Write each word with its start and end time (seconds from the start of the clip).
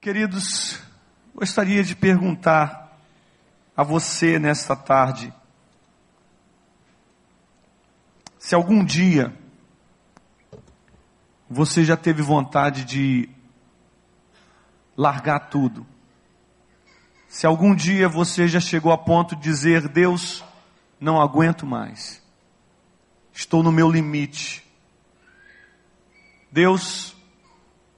Queridos, 0.00 0.80
gostaria 1.34 1.84
de 1.84 1.94
perguntar 1.94 2.98
a 3.76 3.82
você 3.82 4.38
nesta 4.38 4.74
tarde 4.74 5.30
se 8.38 8.54
algum 8.54 8.82
dia 8.82 9.30
você 11.50 11.84
já 11.84 11.98
teve 11.98 12.22
vontade 12.22 12.86
de 12.86 13.28
largar 14.96 15.50
tudo. 15.50 15.86
Se 17.28 17.46
algum 17.46 17.74
dia 17.74 18.08
você 18.08 18.48
já 18.48 18.58
chegou 18.58 18.92
a 18.92 18.96
ponto 18.96 19.36
de 19.36 19.42
dizer: 19.42 19.86
Deus, 19.86 20.42
não 20.98 21.20
aguento 21.20 21.66
mais, 21.66 22.22
estou 23.34 23.62
no 23.62 23.70
meu 23.70 23.90
limite. 23.90 24.66
Deus, 26.50 27.14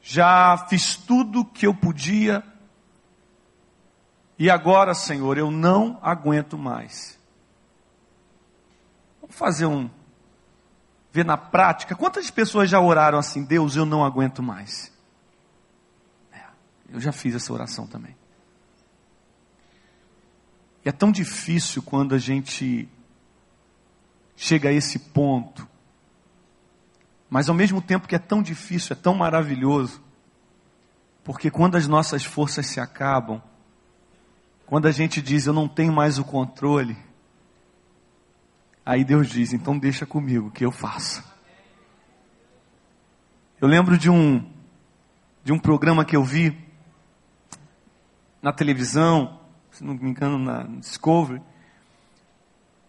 já 0.02 0.58
fiz 0.68 0.96
tudo 0.96 1.44
que 1.44 1.66
eu 1.66 1.72
podia, 1.72 2.44
e 4.36 4.50
agora, 4.50 4.92
Senhor, 4.92 5.38
eu 5.38 5.52
não 5.52 6.00
aguento 6.02 6.58
mais. 6.58 7.16
Vamos 9.20 9.36
fazer 9.36 9.66
um. 9.66 9.88
Ver 11.12 11.24
na 11.24 11.36
prática, 11.36 11.94
quantas 11.94 12.30
pessoas 12.30 12.68
já 12.68 12.80
oraram 12.80 13.18
assim, 13.18 13.44
Deus, 13.44 13.76
eu 13.76 13.86
não 13.86 14.04
aguento 14.04 14.42
mais? 14.42 14.90
É, 16.32 16.40
eu 16.88 16.98
já 16.98 17.12
fiz 17.12 17.34
essa 17.34 17.52
oração 17.52 17.86
também. 17.86 18.16
E 20.84 20.88
é 20.88 20.92
tão 20.92 21.12
difícil 21.12 21.82
quando 21.82 22.14
a 22.14 22.18
gente 22.18 22.88
chega 24.34 24.70
a 24.70 24.72
esse 24.72 24.98
ponto 24.98 25.68
mas 27.32 27.48
ao 27.48 27.54
mesmo 27.54 27.80
tempo 27.80 28.06
que 28.06 28.14
é 28.14 28.18
tão 28.18 28.42
difícil, 28.42 28.92
é 28.92 28.94
tão 28.94 29.14
maravilhoso, 29.14 30.02
porque 31.24 31.50
quando 31.50 31.76
as 31.76 31.88
nossas 31.88 32.22
forças 32.26 32.66
se 32.66 32.78
acabam, 32.78 33.40
quando 34.66 34.86
a 34.86 34.90
gente 34.90 35.22
diz 35.22 35.46
eu 35.46 35.54
não 35.54 35.66
tenho 35.66 35.94
mais 35.94 36.18
o 36.18 36.24
controle, 36.26 36.94
aí 38.84 39.02
Deus 39.02 39.30
diz, 39.30 39.54
então 39.54 39.78
deixa 39.78 40.04
comigo 40.04 40.50
que 40.50 40.62
eu 40.62 40.70
faço. 40.70 41.24
Eu 43.58 43.66
lembro 43.66 43.96
de 43.96 44.10
um 44.10 44.46
de 45.42 45.54
um 45.54 45.58
programa 45.58 46.04
que 46.04 46.14
eu 46.14 46.22
vi 46.22 46.54
na 48.42 48.52
televisão, 48.52 49.40
se 49.70 49.82
não 49.82 49.94
me 49.94 50.10
engano 50.10 50.36
na 50.36 50.64
Discovery, 50.64 51.40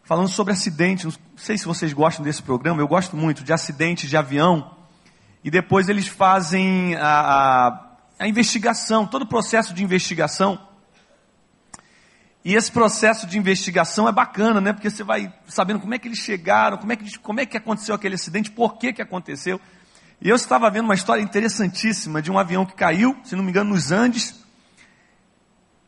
falando 0.04 0.28
sobre 0.28 0.54
acidentes. 0.54 1.06
Não 1.06 1.14
sei 1.38 1.58
se 1.58 1.66
vocês 1.66 1.94
gostam 1.94 2.23
desse 2.23 2.44
programa, 2.44 2.82
eu 2.82 2.88
gosto 2.88 3.18
muito 3.18 3.44
de 3.44 3.52
acidentes 3.52 4.09
de 4.09 4.18
avião. 4.18 4.76
E 5.44 5.50
depois 5.50 5.90
eles 5.90 6.08
fazem 6.08 6.96
a, 6.96 7.08
a, 7.08 7.88
a 8.20 8.28
investigação, 8.28 9.06
todo 9.06 9.24
o 9.24 9.28
processo 9.28 9.74
de 9.74 9.84
investigação. 9.84 10.59
E 12.46 12.56
esse 12.56 12.72
processo 12.72 13.26
de 13.26 13.38
investigação 13.38 14.08
é 14.08 14.12
bacana, 14.12 14.59
né? 14.59 14.74
Porque 14.74 14.90
você 14.90 15.04
vai 15.04 15.34
sabendo 15.48 15.80
como 15.80 15.94
é 15.94 16.00
que 16.00 16.09
eles 16.09 16.20
chegaram, 16.20 16.78
como 16.78 16.92
é 16.92 16.96
que, 16.96 17.20
como 17.20 17.40
é 17.40 17.46
que 17.46 17.56
aconteceu 17.56 17.96
aquele 17.96 18.16
acidente, 18.16 18.52
por 18.52 18.78
que, 18.78 18.92
que 18.92 19.02
aconteceu. 19.02 19.59
E 20.22 20.30
eu 20.30 20.36
estava 20.36 20.70
vendo 20.70 20.86
uma 20.86 20.94
história 20.94 21.22
interessantíssima 21.22 22.22
de 22.22 22.31
um 22.31 22.38
avião 22.38 22.66
que 22.66 22.74
caiu, 22.74 23.18
se 23.24 23.36
não 23.36 23.44
me 23.44 23.50
engano, 23.50 23.72
nos 23.72 23.92
Andes. 23.92 24.42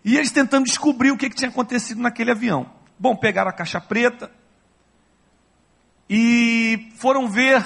E 0.04 0.18
eles 0.18 0.32
tentando 0.32 0.66
descobrir 0.66 1.12
o 1.12 1.18
que, 1.18 1.30
que 1.30 1.36
tinha 1.36 1.50
acontecido 1.50 2.02
naquele 2.02 2.32
avião. 2.32 2.70
Bom, 2.98 3.16
pegaram 3.16 3.50
a 3.50 3.54
caixa 3.54 3.82
preta 3.82 4.32
e 6.10 6.92
foram 6.98 7.28
ver 7.28 7.64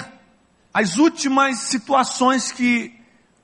as 0.72 0.96
últimas 0.96 1.58
situações 1.58 2.52
que 2.52 2.98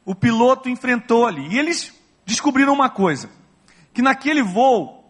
o 0.05 0.15
piloto 0.15 0.69
enfrentou 0.69 1.27
ali. 1.27 1.47
E 1.49 1.59
eles 1.59 1.95
descobriram 2.25 2.73
uma 2.73 2.89
coisa: 2.89 3.31
que 3.93 4.03
naquele 4.03 4.43
voo, 4.43 5.05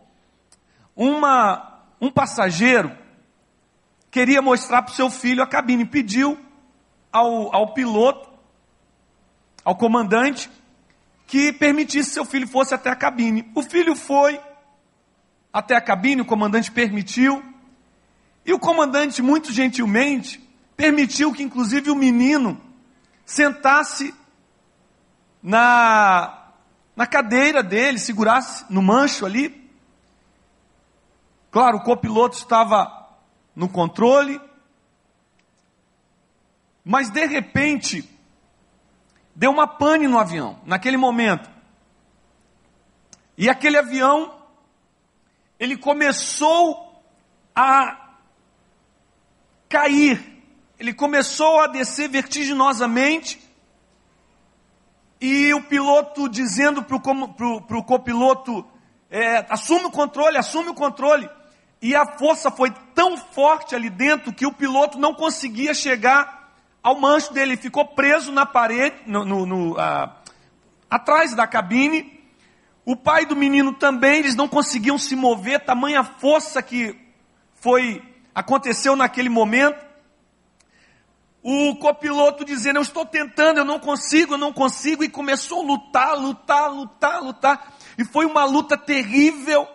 uma, 0.94 1.82
um 2.00 2.10
passageiro 2.10 2.96
queria 4.10 4.40
mostrar 4.40 4.82
para 4.82 4.92
o 4.92 4.96
seu 4.96 5.10
filho 5.10 5.42
a 5.42 5.46
cabine, 5.46 5.84
pediu 5.84 6.38
ao, 7.12 7.54
ao 7.54 7.74
piloto, 7.74 8.28
ao 9.64 9.76
comandante, 9.76 10.50
que 11.26 11.52
permitisse 11.52 12.10
seu 12.10 12.24
filho 12.24 12.46
fosse 12.46 12.74
até 12.74 12.88
a 12.88 12.96
cabine. 12.96 13.50
O 13.54 13.62
filho 13.62 13.94
foi, 13.94 14.40
até 15.56 15.74
a 15.74 15.80
cabine, 15.80 16.20
o 16.20 16.26
comandante 16.26 16.70
permitiu. 16.70 17.42
E 18.44 18.52
o 18.52 18.58
comandante, 18.58 19.22
muito 19.22 19.50
gentilmente, 19.50 20.38
permitiu 20.76 21.32
que, 21.32 21.42
inclusive, 21.42 21.90
o 21.90 21.96
menino 21.96 22.60
sentasse 23.24 24.14
na, 25.42 26.50
na 26.94 27.06
cadeira 27.06 27.62
dele, 27.62 27.98
segurasse 27.98 28.66
no 28.68 28.82
mancho 28.82 29.24
ali. 29.24 29.72
Claro, 31.50 31.78
o 31.78 31.82
copiloto 31.82 32.36
estava 32.36 33.08
no 33.54 33.66
controle, 33.66 34.38
mas 36.84 37.08
de 37.08 37.24
repente, 37.24 38.06
deu 39.34 39.52
uma 39.52 39.66
pane 39.66 40.06
no 40.06 40.18
avião, 40.18 40.60
naquele 40.66 40.98
momento. 40.98 41.48
E 43.38 43.48
aquele 43.48 43.78
avião 43.78 44.35
ele 45.58 45.76
começou 45.76 47.02
a 47.54 48.10
cair, 49.68 50.42
ele 50.78 50.92
começou 50.92 51.60
a 51.60 51.66
descer 51.66 52.08
vertiginosamente, 52.08 53.40
e 55.20 55.52
o 55.54 55.62
piloto 55.62 56.28
dizendo 56.28 56.82
para 56.82 56.96
o 56.96 57.84
copiloto: 57.84 58.66
é, 59.10 59.46
assume 59.48 59.86
o 59.86 59.90
controle, 59.90 60.36
assume 60.36 60.70
o 60.70 60.74
controle. 60.74 61.28
E 61.80 61.94
a 61.94 62.06
força 62.18 62.50
foi 62.50 62.70
tão 62.94 63.16
forte 63.16 63.74
ali 63.74 63.90
dentro 63.90 64.32
que 64.32 64.46
o 64.46 64.52
piloto 64.52 64.98
não 64.98 65.14
conseguia 65.14 65.74
chegar 65.74 66.54
ao 66.82 66.98
mancho 66.98 67.32
dele, 67.32 67.52
ele 67.52 67.60
ficou 67.60 67.84
preso 67.84 68.30
na 68.30 68.46
parede, 68.46 68.96
no, 69.06 69.24
no, 69.24 69.44
no, 69.44 69.78
ah, 69.78 70.16
atrás 70.88 71.34
da 71.34 71.46
cabine, 71.46 72.15
o 72.86 72.94
pai 72.94 73.26
do 73.26 73.34
menino 73.34 73.72
também, 73.72 74.20
eles 74.20 74.36
não 74.36 74.46
conseguiam 74.46 74.96
se 74.96 75.16
mover, 75.16 75.64
tamanha 75.64 76.04
força 76.04 76.62
que 76.62 76.96
foi 77.54 78.00
aconteceu 78.32 78.94
naquele 78.94 79.28
momento. 79.28 79.84
O 81.42 81.74
copiloto 81.74 82.44
dizendo: 82.44 82.76
Eu 82.76 82.82
estou 82.82 83.04
tentando, 83.04 83.58
eu 83.58 83.64
não 83.64 83.80
consigo, 83.80 84.34
eu 84.34 84.38
não 84.38 84.52
consigo, 84.52 85.02
e 85.02 85.08
começou 85.08 85.62
a 85.62 85.66
lutar, 85.66 86.16
lutar, 86.16 86.72
lutar, 86.72 87.20
lutar. 87.20 87.76
E 87.98 88.04
foi 88.04 88.24
uma 88.24 88.44
luta 88.44 88.78
terrível, 88.78 89.66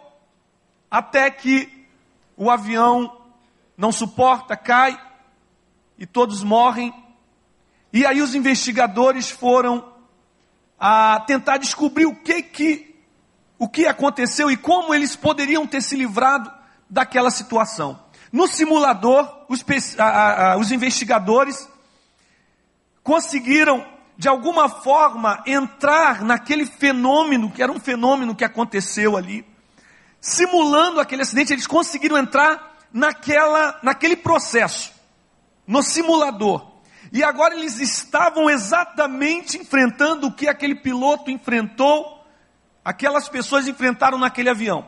até 0.89 1.29
que 1.29 1.85
o 2.37 2.49
avião 2.49 3.21
não 3.75 3.91
suporta, 3.91 4.55
cai, 4.55 4.97
e 5.97 6.05
todos 6.05 6.43
morrem. 6.43 6.93
E 7.91 8.05
aí 8.05 8.21
os 8.21 8.35
investigadores 8.35 9.29
foram 9.29 9.91
a 10.79 11.19
tentar 11.27 11.57
descobrir 11.57 12.05
o 12.05 12.15
que 12.15 12.41
que 12.41 12.90
o 13.61 13.69
que 13.69 13.85
aconteceu 13.85 14.49
e 14.49 14.57
como 14.57 14.91
eles 14.91 15.15
poderiam 15.15 15.67
ter 15.67 15.83
se 15.83 15.95
livrado 15.95 16.51
daquela 16.89 17.29
situação. 17.29 18.03
No 18.31 18.47
simulador, 18.47 19.45
os, 19.47 19.63
a, 19.99 20.53
a, 20.53 20.57
os 20.57 20.71
investigadores 20.71 21.69
conseguiram, 23.03 23.85
de 24.17 24.27
alguma 24.27 24.67
forma, 24.67 25.43
entrar 25.45 26.23
naquele 26.23 26.65
fenômeno, 26.65 27.51
que 27.51 27.61
era 27.61 27.71
um 27.71 27.79
fenômeno 27.79 28.33
que 28.33 28.43
aconteceu 28.43 29.15
ali. 29.15 29.45
Simulando 30.19 30.99
aquele 30.99 31.21
acidente, 31.21 31.53
eles 31.53 31.67
conseguiram 31.67 32.17
entrar 32.17 32.79
naquela, 32.91 33.79
naquele 33.83 34.15
processo, 34.15 34.91
no 35.67 35.83
simulador. 35.83 36.65
E 37.13 37.23
agora 37.23 37.53
eles 37.53 37.79
estavam 37.79 38.49
exatamente 38.49 39.59
enfrentando 39.59 40.25
o 40.25 40.33
que 40.33 40.47
aquele 40.47 40.73
piloto 40.73 41.29
enfrentou 41.29 42.20
aquelas 42.83 43.29
pessoas 43.29 43.67
enfrentaram 43.67 44.17
naquele 44.17 44.49
avião. 44.49 44.87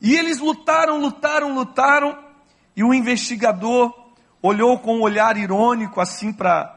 E 0.00 0.16
eles 0.16 0.38
lutaram, 0.38 0.98
lutaram, 0.98 1.54
lutaram, 1.54 2.18
e 2.74 2.82
o 2.82 2.94
investigador 2.94 3.94
olhou 4.42 4.78
com 4.78 4.96
um 4.96 5.02
olhar 5.02 5.36
irônico 5.36 6.00
assim 6.00 6.32
para 6.32 6.76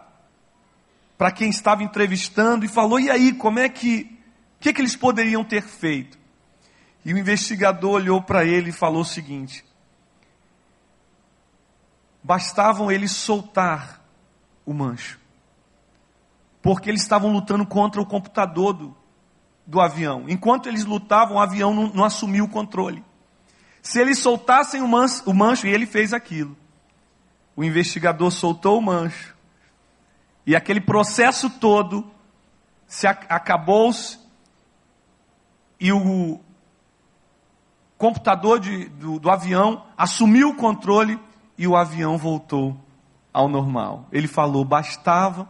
para 1.17 1.31
quem 1.31 1.49
estava 1.49 1.83
entrevistando 1.83 2.65
e 2.65 2.67
falou: 2.67 2.99
"E 2.99 3.09
aí, 3.09 3.33
como 3.33 3.59
é 3.59 3.69
que 3.69 4.19
que, 4.59 4.73
que 4.73 4.81
eles 4.81 4.95
poderiam 4.95 5.43
ter 5.43 5.61
feito?" 5.61 6.17
E 7.05 7.13
o 7.13 7.17
investigador 7.17 7.91
olhou 7.91 8.21
para 8.21 8.45
ele 8.45 8.69
e 8.69 8.73
falou 8.73 9.01
o 9.01 9.05
seguinte: 9.05 9.63
Bastavam 12.21 12.91
eles 12.91 13.11
soltar 13.11 14.01
o 14.65 14.73
mancho, 14.73 15.19
porque 16.61 16.89
eles 16.89 17.01
estavam 17.01 17.31
lutando 17.31 17.65
contra 17.65 18.01
o 18.01 18.05
computador 18.05 18.73
do, 18.73 18.97
do 19.65 19.79
avião. 19.79 20.25
Enquanto 20.27 20.67
eles 20.67 20.85
lutavam, 20.85 21.37
o 21.37 21.39
avião 21.39 21.73
não, 21.73 21.87
não 21.87 22.03
assumiu 22.03 22.45
o 22.45 22.49
controle. 22.49 23.03
Se 23.81 23.99
eles 23.99 24.19
soltassem 24.19 24.81
o 24.81 24.87
mancho, 24.87 25.23
o 25.25 25.33
mancho, 25.33 25.67
e 25.67 25.71
ele 25.71 25.85
fez 25.85 26.13
aquilo, 26.13 26.55
o 27.55 27.63
investigador 27.63 28.31
soltou 28.31 28.79
o 28.79 28.81
mancho, 28.81 29.35
e 30.45 30.55
aquele 30.55 30.81
processo 30.81 31.49
todo 31.49 32.09
se 32.87 33.07
acabou 33.07 33.91
e 35.79 35.91
o 35.91 36.39
computador 37.97 38.59
de, 38.59 38.85
do, 38.89 39.19
do 39.19 39.31
avião 39.31 39.85
assumiu 39.97 40.49
o 40.49 40.55
controle 40.55 41.19
e 41.57 41.67
o 41.67 41.75
avião 41.75 42.17
voltou 42.17 42.77
ao 43.33 43.47
normal. 43.47 44.07
Ele 44.11 44.27
falou: 44.27 44.63
bastava 44.63 45.47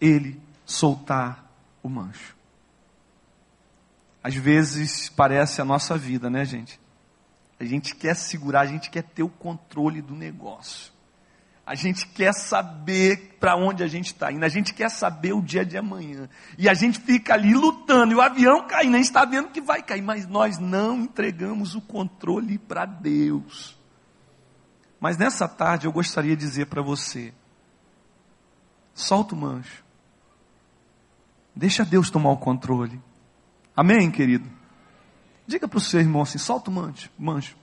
ele 0.00 0.40
soltar 0.64 1.44
o 1.82 1.88
mancho. 1.88 2.37
Às 4.28 4.34
vezes 4.34 5.08
parece 5.08 5.62
a 5.62 5.64
nossa 5.64 5.96
vida, 5.96 6.28
né, 6.28 6.44
gente? 6.44 6.78
A 7.58 7.64
gente 7.64 7.94
quer 7.94 8.14
segurar, 8.14 8.60
a 8.60 8.66
gente 8.66 8.90
quer 8.90 9.02
ter 9.02 9.22
o 9.22 9.28
controle 9.30 10.02
do 10.02 10.14
negócio. 10.14 10.92
A 11.64 11.74
gente 11.74 12.06
quer 12.06 12.34
saber 12.34 13.38
para 13.40 13.56
onde 13.56 13.82
a 13.82 13.88
gente 13.88 14.08
está 14.08 14.30
indo, 14.30 14.44
a 14.44 14.48
gente 14.50 14.74
quer 14.74 14.90
saber 14.90 15.32
o 15.32 15.40
dia 15.40 15.64
de 15.64 15.78
amanhã. 15.78 16.28
E 16.58 16.68
a 16.68 16.74
gente 16.74 17.00
fica 17.00 17.32
ali 17.32 17.54
lutando, 17.54 18.12
e 18.12 18.16
o 18.16 18.20
avião 18.20 18.66
caindo, 18.66 18.96
a 18.96 18.98
gente 18.98 19.06
está 19.06 19.24
vendo 19.24 19.48
que 19.48 19.62
vai 19.62 19.82
cair, 19.82 20.02
mas 20.02 20.26
nós 20.26 20.58
não 20.58 21.00
entregamos 21.00 21.74
o 21.74 21.80
controle 21.80 22.58
para 22.58 22.84
Deus. 22.84 23.78
Mas 25.00 25.16
nessa 25.16 25.48
tarde 25.48 25.86
eu 25.86 25.92
gostaria 25.92 26.36
de 26.36 26.44
dizer 26.44 26.66
para 26.66 26.82
você: 26.82 27.32
solta 28.92 29.34
o 29.34 29.38
mancho, 29.38 29.82
deixa 31.56 31.82
Deus 31.82 32.10
tomar 32.10 32.32
o 32.32 32.36
controle. 32.36 33.07
Amém, 33.78 34.10
querido? 34.10 34.50
Diga 35.46 35.68
para 35.68 35.76
o 35.76 35.80
seu 35.80 36.00
irmão 36.00 36.22
assim: 36.22 36.36
solta 36.36 36.68
o 36.68 36.74
mancho, 36.74 37.08
mancho, 37.16 37.56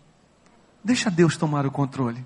deixa 0.82 1.12
Deus 1.12 1.36
tomar 1.36 1.66
o 1.66 1.72
controle. 1.72 2.26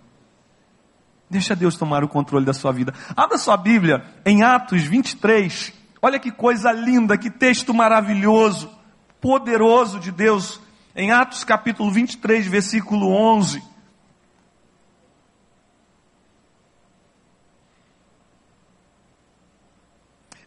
Deixa 1.27 1.55
Deus 1.55 1.75
tomar 1.75 2.03
o 2.03 2.07
controle 2.07 2.45
da 2.45 2.53
sua 2.53 2.71
vida. 2.71 2.93
Abra 3.17 3.35
sua 3.39 3.57
Bíblia 3.57 4.05
em 4.23 4.43
Atos 4.43 4.83
23. 4.83 5.73
Olha 6.03 6.19
que 6.19 6.31
coisa 6.31 6.71
linda, 6.71 7.17
que 7.17 7.31
texto 7.31 7.73
maravilhoso, 7.73 8.69
poderoso 9.19 9.99
de 9.99 10.11
Deus. 10.11 10.61
Em 10.95 11.11
Atos 11.11 11.43
capítulo 11.43 11.89
23, 11.89 12.45
versículo 12.45 13.07
11. 13.11 13.63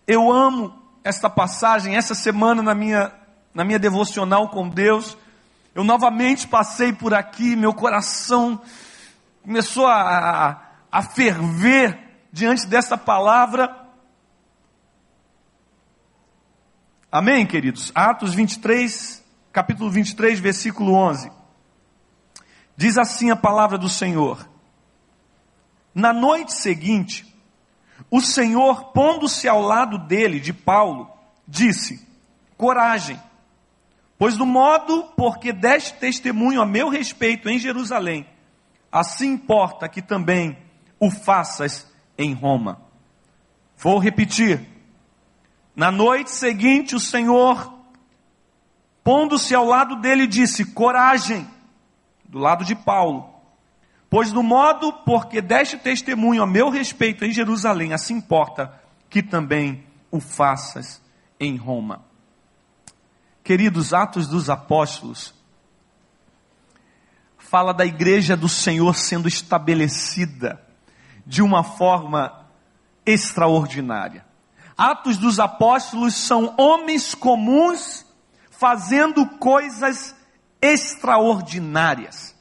Eu 0.06 0.31
amo 0.31 0.81
esta 1.03 1.29
passagem, 1.29 1.97
essa 1.97 2.15
semana 2.15 2.62
na 2.62 2.75
minha, 2.75 3.12
na 3.54 3.64
minha 3.64 3.78
devocional 3.78 4.49
com 4.49 4.69
Deus. 4.69 5.16
Eu 5.75 5.84
novamente 5.84 6.46
passei 6.46 6.93
por 6.93 7.14
aqui, 7.14 7.56
meu 7.56 7.72
coração 7.72 8.60
começou 9.43 9.87
a, 9.87 10.62
a 10.90 11.02
ferver 11.02 11.99
diante 12.32 12.66
dessa 12.66 12.96
palavra. 12.96 13.76
Amém, 17.10 17.44
queridos? 17.44 17.93
Atos 17.94 18.34
23, 18.34 19.22
capítulo 19.52 19.90
23, 19.90 20.38
versículo 20.38 20.94
11. 20.94 21.31
Diz 22.76 22.96
assim 22.96 23.31
a 23.31 23.37
palavra 23.37 23.76
do 23.76 23.88
Senhor: 23.88 24.49
Na 25.94 26.12
noite 26.12 26.54
seguinte, 26.54 27.26
o 28.10 28.20
Senhor, 28.20 28.93
pondo-se 28.93 29.49
ao 29.49 29.60
lado 29.60 29.99
dele, 29.99 30.40
de 30.40 30.52
Paulo, 30.52 31.10
disse: 31.46 32.06
Coragem, 32.56 33.20
pois 34.23 34.37
do 34.37 34.47
modo 34.47 35.03
porque 35.17 35.53
deste 35.53 35.95
testemunho 35.95 36.63
a 36.63 36.65
meu 36.65 36.89
respeito 36.89 37.49
em 37.49 37.59
Jerusalém, 37.59 38.25
assim 38.93 39.33
importa 39.33 39.89
que 39.89 40.01
também 40.01 40.57
o 41.01 41.11
faças 41.11 41.93
em 42.17 42.33
Roma. 42.33 42.81
Vou 43.77 43.99
repetir. 43.99 44.65
Na 45.75 45.91
noite 45.91 46.31
seguinte, 46.31 46.95
o 46.95 47.01
Senhor, 47.01 47.81
pondo-se 49.03 49.57
ao 49.57 49.65
lado 49.65 49.97
dele, 49.97 50.29
disse: 50.29 50.67
Coragem, 50.67 51.45
do 52.25 52.39
lado 52.39 52.65
de 52.65 52.77
Paulo, 52.77 53.29
pois 54.09 54.31
do 54.31 54.41
modo 54.41 54.93
porque 55.05 55.41
deste 55.41 55.77
testemunho 55.77 56.45
a 56.45 56.47
meu 56.47 56.71
respeito 56.71 57.25
em 57.25 57.33
Jerusalém, 57.33 57.93
assim 57.93 58.19
importa 58.19 58.81
que 59.11 59.21
também 59.21 59.85
o 60.13 60.21
faças 60.21 61.03
em 61.41 61.57
Roma. 61.57 62.12
Queridos, 63.44 63.93
Atos 63.93 64.29
dos 64.29 64.49
Apóstolos 64.49 65.35
fala 67.37 67.75
da 67.75 67.85
igreja 67.85 68.37
do 68.37 68.49
Senhor 68.49 68.94
sendo 68.97 69.29
estabelecida 69.29 70.65
de 71.27 71.43
uma 71.43 71.62
forma 71.62 72.47
extraordinária. 73.05 74.25
Atos 74.75 75.19
dos 75.19 75.39
apóstolos 75.39 76.15
são 76.15 76.55
homens 76.56 77.15
comuns 77.15 78.06
fazendo 78.50 79.27
coisas 79.27 80.15
extraordinárias. 80.62 82.35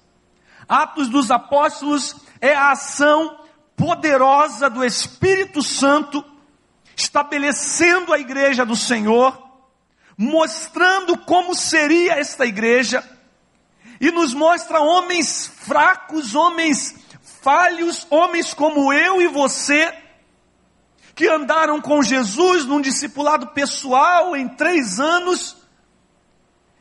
Atos 0.69 1.09
dos 1.09 1.29
apóstolos 1.29 2.15
é 2.39 2.53
a 2.53 2.71
ação 2.71 3.39
poderosa 3.75 4.69
do 4.69 4.81
Espírito 4.81 5.61
Santo 5.61 6.23
estabelecendo 6.95 8.13
a 8.13 8.19
igreja 8.19 8.65
do 8.65 8.75
Senhor, 8.75 9.50
mostrando 10.21 11.17
como 11.17 11.55
seria 11.55 12.13
esta 12.13 12.45
igreja, 12.45 13.03
e 13.99 14.11
nos 14.11 14.35
mostra 14.35 14.79
homens 14.79 15.47
fracos, 15.47 16.35
homens 16.35 16.95
falhos, 17.41 18.05
homens 18.07 18.53
como 18.53 18.93
eu 18.93 19.19
e 19.19 19.27
você, 19.27 19.91
que 21.15 21.27
andaram 21.27 21.81
com 21.81 22.03
Jesus 22.03 22.65
num 22.65 22.79
discipulado 22.79 23.47
pessoal 23.47 24.35
em 24.35 24.47
três 24.47 24.99
anos, 24.99 25.57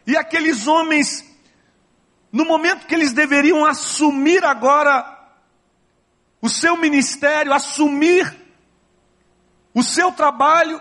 e 0.06 0.18
aqueles 0.18 0.66
homens, 0.66 1.24
no 2.30 2.44
momento 2.44 2.86
que 2.86 2.94
eles 2.94 3.12
deveriam 3.12 3.64
assumir 3.64 4.44
agora 4.44 5.18
o 6.42 6.48
seu 6.50 6.76
ministério, 6.76 7.54
assumir 7.54 8.38
o 9.72 9.82
seu 9.82 10.12
trabalho, 10.12 10.78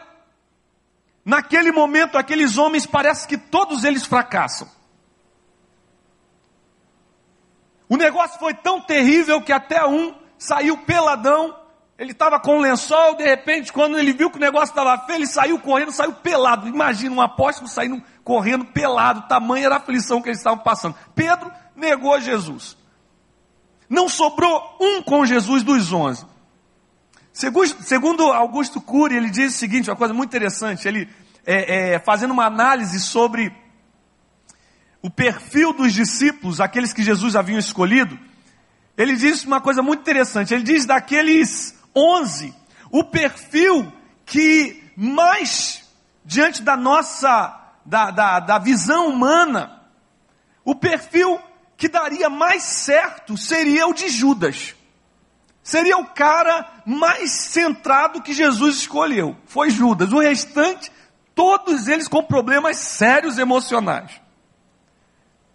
naquele 1.29 1.71
momento 1.71 2.17
aqueles 2.17 2.57
homens 2.57 2.85
parece 2.85 3.27
que 3.27 3.37
todos 3.37 3.83
eles 3.83 4.05
fracassam. 4.05 4.67
O 7.87 7.95
negócio 7.95 8.39
foi 8.39 8.53
tão 8.53 8.81
terrível 8.81 9.41
que 9.41 9.51
até 9.51 9.85
um 9.85 10.13
saiu 10.37 10.77
peladão. 10.79 11.55
Ele 11.97 12.11
estava 12.11 12.39
com 12.39 12.57
um 12.57 12.61
lençol, 12.61 13.15
de 13.15 13.23
repente, 13.23 13.73
quando 13.73 13.97
ele 13.97 14.13
viu 14.13 14.29
que 14.31 14.37
o 14.37 14.41
negócio 14.41 14.71
estava 14.71 14.97
feio, 15.05 15.17
ele 15.17 15.27
saiu 15.27 15.59
correndo, 15.59 15.91
saiu 15.91 16.13
pelado. 16.13 16.67
Imagina 16.67 17.15
um 17.15 17.21
apóstolo 17.21 17.67
saindo 17.67 18.01
correndo 18.23 18.65
pelado, 18.65 19.27
tamanha 19.27 19.65
era 19.65 19.75
a 19.75 19.79
aflição 19.79 20.21
que 20.21 20.29
eles 20.29 20.37
estavam 20.37 20.59
passando. 20.59 20.95
Pedro 21.13 21.51
negou 21.75 22.19
Jesus. 22.19 22.77
Não 23.89 24.07
sobrou 24.07 24.77
um 24.79 25.01
com 25.01 25.25
Jesus 25.25 25.63
dos 25.63 25.91
onze. 25.91 26.25
Segundo 27.81 28.23
Augusto 28.31 28.81
Cury, 28.81 29.15
ele 29.15 29.29
diz 29.29 29.55
o 29.55 29.57
seguinte, 29.57 29.89
uma 29.89 29.95
coisa 29.95 30.13
muito 30.13 30.29
interessante, 30.29 30.87
ele 30.87 31.07
é, 31.45 31.93
é, 31.93 31.99
fazendo 31.99 32.31
uma 32.31 32.45
análise 32.45 32.99
sobre 32.99 33.53
o 35.01 35.09
perfil 35.09 35.73
dos 35.73 35.93
discípulos, 35.93 36.59
aqueles 36.59 36.93
que 36.93 37.03
Jesus 37.03 37.35
havia 37.35 37.57
escolhido, 37.57 38.19
ele 38.97 39.15
diz 39.15 39.45
uma 39.45 39.61
coisa 39.61 39.81
muito 39.81 40.01
interessante. 40.01 40.53
Ele 40.53 40.63
diz 40.63 40.85
daqueles 40.85 41.73
onze, 41.95 42.53
o 42.91 43.03
perfil 43.03 43.91
que 44.25 44.83
mais, 44.95 45.83
diante 46.25 46.61
da 46.61 46.75
nossa, 46.75 47.57
da, 47.85 48.11
da, 48.11 48.39
da 48.41 48.59
visão 48.59 49.07
humana, 49.07 49.81
o 50.65 50.75
perfil 50.75 51.39
que 51.77 51.87
daria 51.87 52.29
mais 52.29 52.63
certo 52.63 53.37
seria 53.37 53.87
o 53.87 53.93
de 53.93 54.09
Judas. 54.09 54.75
Seria 55.63 55.97
o 55.97 56.05
cara 56.07 56.69
mais 56.85 57.31
centrado 57.31 58.21
que 58.21 58.33
Jesus 58.33 58.79
escolheu. 58.79 59.37
Foi 59.45 59.69
Judas. 59.69 60.11
O 60.11 60.19
restante, 60.19 60.91
todos 61.39 61.87
eles 61.87 62.09
com 62.09 62.21
problemas 62.21 62.75
sérios 62.75 63.37
emocionais. 63.37 64.11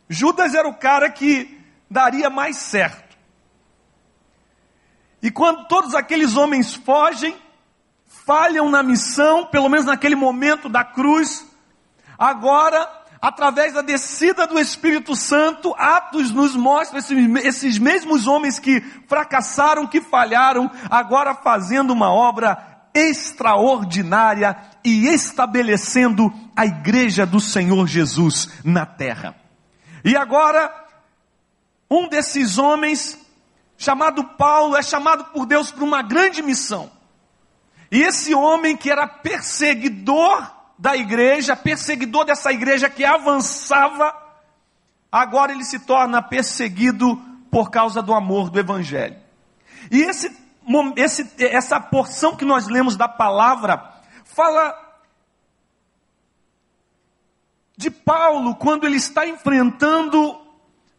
Judas 0.09 0.55
era 0.55 0.67
o 0.67 0.73
cara 0.73 1.11
que 1.11 1.61
daria 1.91 2.31
mais 2.31 2.57
certo. 2.57 3.15
E 5.21 5.31
quando 5.31 5.69
todos 5.69 5.95
aqueles 5.95 6.37
homens 6.37 6.73
fogem, 6.73 7.37
falham 8.07 8.71
na 8.71 8.83
missão, 8.83 9.45
pelo 9.45 9.69
menos 9.69 9.85
naquele 9.85 10.17
momento 10.17 10.71
da 10.71 10.83
cruz, 10.83 11.47
agora, 12.19 12.91
através 13.21 13.75
da 13.75 13.83
descida 13.83 14.47
do 14.47 14.59
Espírito 14.59 15.15
Santo, 15.15 15.75
Atos 15.77 16.31
nos 16.31 16.57
mostra 16.57 16.99
esses, 16.99 17.45
esses 17.45 17.79
mesmos 17.79 18.27
homens 18.27 18.59
que 18.59 18.81
fracassaram, 19.07 19.87
que 19.87 20.01
falharam, 20.01 20.71
agora 20.89 21.35
fazendo 21.35 21.93
uma 21.93 22.11
obra 22.11 22.74
extraordinária 22.95 24.57
e 24.85 25.09
estabelecendo 25.09 26.33
a 26.57 26.65
igreja 26.65 27.27
do 27.27 27.41
Senhor 27.41 27.87
Jesus 27.87 28.49
na 28.65 28.87
terra. 28.87 29.35
E 30.05 30.17
agora, 30.17 30.73
um 31.91 32.09
desses 32.09 32.57
homens, 32.57 33.19
chamado 33.77 34.23
Paulo, 34.23 34.77
é 34.77 34.83
chamado 34.83 35.25
por 35.33 35.45
Deus 35.45 35.73
para 35.73 35.83
uma 35.83 36.03
grande 36.03 36.43
missão. 36.43 36.91
E 37.91 38.03
esse 38.03 38.35
homem 38.35 38.77
que 38.77 38.91
era 38.91 39.07
perseguidor 39.07 40.53
da 40.79 40.97
igreja, 40.97 41.57
perseguidor 41.57 42.25
dessa 42.25 42.53
igreja 42.53 42.91
que 42.91 43.05
avançava, 43.05 44.15
agora 45.11 45.53
ele 45.53 45.65
se 45.65 45.79
torna 45.81 46.21
perseguido 46.21 47.17
por 47.51 47.71
causa 47.71 48.03
do 48.03 48.13
amor 48.13 48.51
do 48.51 48.59
evangelho. 48.59 49.17
E 49.91 50.03
esse, 50.03 50.29
esse, 50.97 51.31
essa 51.39 51.81
porção 51.81 52.37
que 52.37 52.45
nós 52.45 52.67
lemos 52.69 52.97
da 52.97 53.09
palavra 53.09 53.93
fala 54.25 54.75
de 57.77 57.91
Paulo 57.91 58.55
quando 58.55 58.85
ele 58.85 58.97
está 58.97 59.27
enfrentando 59.27 60.41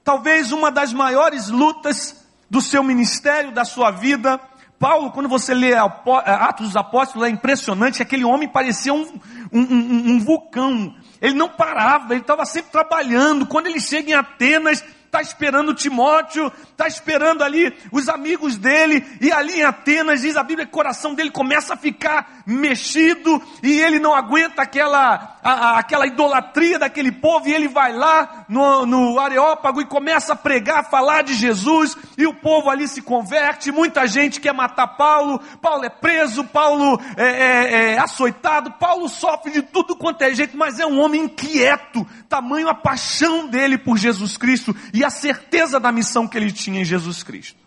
talvez 0.03 0.51
uma 0.51 0.72
das 0.72 0.93
maiores 0.93 1.50
lutas 1.50 2.24
do 2.50 2.62
seu 2.62 2.84
ministério, 2.84 3.51
da 3.51 3.65
sua 3.65 3.91
vida. 3.91 4.39
Paulo, 4.77 5.12
quando 5.12 5.27
você 5.29 5.53
lê 5.53 5.74
Atos 5.74 6.67
dos 6.67 6.75
Apóstolos, 6.75 7.27
é 7.27 7.31
impressionante, 7.31 8.01
aquele 8.01 8.25
homem 8.25 8.48
parecia 8.48 8.93
um, 8.93 9.19
um, 9.51 9.62
um, 9.62 10.12
um 10.12 10.19
vulcão. 10.19 10.93
Ele 11.22 11.34
não 11.34 11.50
parava, 11.50 12.13
ele 12.13 12.22
estava 12.22 12.45
sempre 12.45 12.72
trabalhando. 12.72 13.48
Quando 13.48 13.67
ele 13.67 13.79
chega 13.79 14.12
em 14.12 14.13
Atenas, 14.13 14.84
está 15.05 15.21
esperando 15.21 15.74
Timóteo, 15.74 16.51
está 16.71 16.88
esperando 16.88 17.43
ali 17.43 17.74
os 17.91 18.09
amigos 18.09 18.57
dele, 18.57 19.05
e 19.21 19.31
ali 19.31 19.59
em 19.59 19.63
Atenas, 19.63 20.21
diz 20.21 20.35
a 20.35 20.43
Bíblia, 20.43 20.65
que 20.65 20.71
o 20.71 20.75
coração 20.75 21.13
dele 21.13 21.31
começa 21.31 21.74
a 21.74 21.77
ficar 21.77 22.43
mexido, 22.45 23.41
e 23.63 23.79
ele 23.79 24.00
não 24.00 24.13
aguenta 24.13 24.62
aquela, 24.62 25.34
a, 25.45 25.51
a, 25.51 25.79
aquela 25.79 26.07
idolatria 26.07 26.79
daquele 26.79 27.11
povo, 27.11 27.47
e 27.47 27.53
ele 27.53 27.67
vai 27.67 27.93
lá 27.93 28.47
no, 28.49 28.83
no 28.87 29.19
Areópago 29.19 29.79
e 29.79 29.85
começa 29.85 30.33
a 30.33 30.35
pregar, 30.35 30.79
a 30.79 30.83
falar 30.83 31.21
de 31.21 31.35
Jesus, 31.35 31.95
e 32.17 32.25
o 32.25 32.33
povo 32.33 32.67
ali 32.67 32.87
se 32.87 32.99
converte, 32.99 33.71
muita 33.71 34.07
gente 34.07 34.41
quer 34.41 34.55
matar 34.55 34.87
Paulo, 34.87 35.39
Paulo 35.61 35.85
é 35.85 35.89
preso, 35.89 36.43
Paulo 36.45 36.99
é, 37.15 37.25
é, 37.25 37.93
é 37.93 37.99
açoitado, 37.99 38.71
Paulo 38.71 39.07
sofre 39.07 39.51
de 39.51 39.61
tudo 39.61 39.95
quanto 39.95 40.23
é 40.23 40.33
jeito, 40.33 40.57
mas 40.57 40.79
é 40.79 40.87
um 40.87 40.99
homem 40.99 41.25
inquieto, 41.25 42.03
tamanho 42.27 42.67
a 42.67 42.73
paixão 42.73 43.45
dele 43.45 43.77
por 43.77 43.99
Jesus 43.99 44.37
Cristo, 44.37 44.75
e 44.95 45.05
a 45.05 45.11
certeza 45.11 45.79
da 45.79 45.91
missão 45.91 46.27
que 46.27 46.35
ele 46.35 46.51
tinha 46.51 46.81
em 46.81 46.85
Jesus 46.85 47.21
Cristo. 47.21 47.59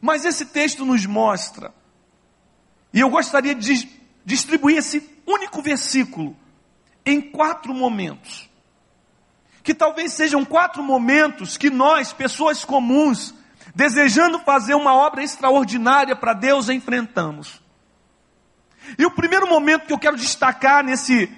Mas 0.00 0.24
esse 0.24 0.46
texto 0.46 0.84
nos 0.84 1.06
mostra, 1.06 1.72
e 2.92 2.98
eu 2.98 3.10
gostaria 3.10 3.54
de 3.54 3.88
distribuir 4.24 4.78
esse 4.78 5.14
único 5.26 5.60
versículo 5.60 6.36
em 7.04 7.20
quatro 7.20 7.74
momentos. 7.74 8.48
Que 9.62 9.74
talvez 9.74 10.12
sejam 10.12 10.44
quatro 10.44 10.82
momentos 10.82 11.56
que 11.56 11.70
nós, 11.70 12.12
pessoas 12.12 12.64
comuns, 12.64 13.34
desejando 13.74 14.38
fazer 14.40 14.74
uma 14.74 14.94
obra 14.94 15.22
extraordinária 15.22 16.14
para 16.14 16.32
Deus, 16.32 16.68
enfrentamos. 16.68 17.60
E 18.98 19.04
o 19.04 19.10
primeiro 19.10 19.48
momento 19.48 19.86
que 19.86 19.92
eu 19.92 19.98
quero 19.98 20.16
destacar 20.16 20.84
nesse 20.84 21.28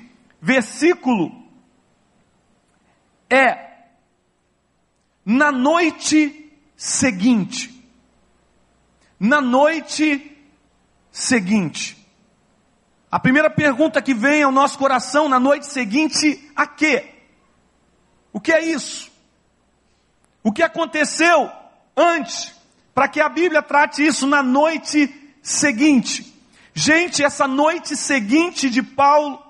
versículo 0.41 1.47
é 3.31 3.69
na 5.25 5.51
noite 5.51 6.53
seguinte. 6.77 7.85
Na 9.19 9.41
noite 9.41 10.37
seguinte. 11.11 11.98
A 13.11 13.19
primeira 13.19 13.49
pergunta 13.49 14.03
que 14.03 14.13
vem 14.13 14.43
ao 14.43 14.53
nosso 14.53 14.79
coração 14.79 15.29
na 15.29 15.41
noite 15.41 15.67
seguinte, 15.67 16.51
a 16.55 16.67
quê? 16.67 17.15
O 18.33 18.41
que 18.41 18.53
é 18.53 18.63
isso? 18.63 19.11
O 20.43 20.53
que 20.53 20.63
aconteceu 20.63 21.51
antes 21.97 22.55
para 22.95 23.09
que 23.09 23.21
a 23.21 23.29
Bíblia 23.29 23.63
trate 23.63 24.07
isso 24.07 24.27
na 24.27 24.43
noite 24.43 25.09
seguinte? 25.43 26.35
Gente, 26.75 27.25
essa 27.25 27.49
noite 27.49 27.97
seguinte 27.97 28.69
de 28.69 28.83
Paulo, 28.83 29.43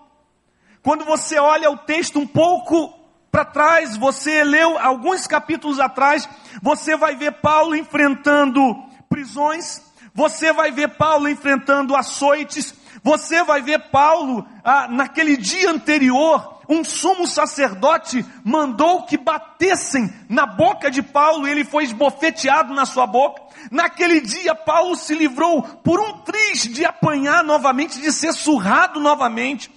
quando 0.81 1.05
você 1.05 1.39
olha 1.39 1.71
o 1.71 1.77
texto 1.77 2.19
um 2.21 2.27
pouco 2.27 2.95
para 3.31 3.45
trás, 3.45 3.97
você 3.97 4.45
leu 4.45 4.79
alguns 4.79 5.27
capítulos 5.27 5.81
atrás, 5.81 6.29
você 6.63 6.97
vai 6.97 7.17
ver 7.17 7.33
Paulo 7.41 7.75
enfrentando 7.75 8.63
prisões, 9.09 9.83
você 10.15 10.53
vai 10.53 10.71
ver 10.71 10.97
Paulo 10.97 11.29
enfrentando 11.29 11.95
açoites, 11.95 12.73
você 13.03 13.43
vai 13.43 13.63
ver 13.63 13.91
Paulo, 13.91 14.47
ah, 14.65 14.89
naquele 14.89 15.37
dia 15.37 15.71
anterior, 15.71 16.59
um 16.69 16.85
sumo 16.85 17.27
sacerdote 17.27 18.25
mandou 18.45 19.05
que 19.05 19.17
batessem 19.17 20.13
na 20.29 20.45
boca 20.45 20.91
de 20.91 21.03
Paulo 21.03 21.49
e 21.49 21.51
ele 21.51 21.65
foi 21.65 21.85
esbofeteado 21.85 22.75
na 22.75 22.85
sua 22.85 23.07
boca. 23.07 23.43
Naquele 23.71 24.21
dia, 24.21 24.55
Paulo 24.55 24.95
se 24.95 25.15
livrou 25.15 25.63
por 25.63 25.99
um 25.99 26.19
triz 26.19 26.65
de 26.65 26.85
apanhar 26.85 27.43
novamente, 27.43 28.01
de 28.01 28.13
ser 28.13 28.35
surrado 28.35 29.01
novamente. 29.01 29.71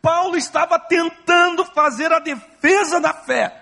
Paulo 0.00 0.36
estava 0.36 0.78
tentando 0.78 1.64
fazer 1.64 2.12
a 2.12 2.18
defesa 2.18 3.00
da 3.00 3.12
fé, 3.12 3.56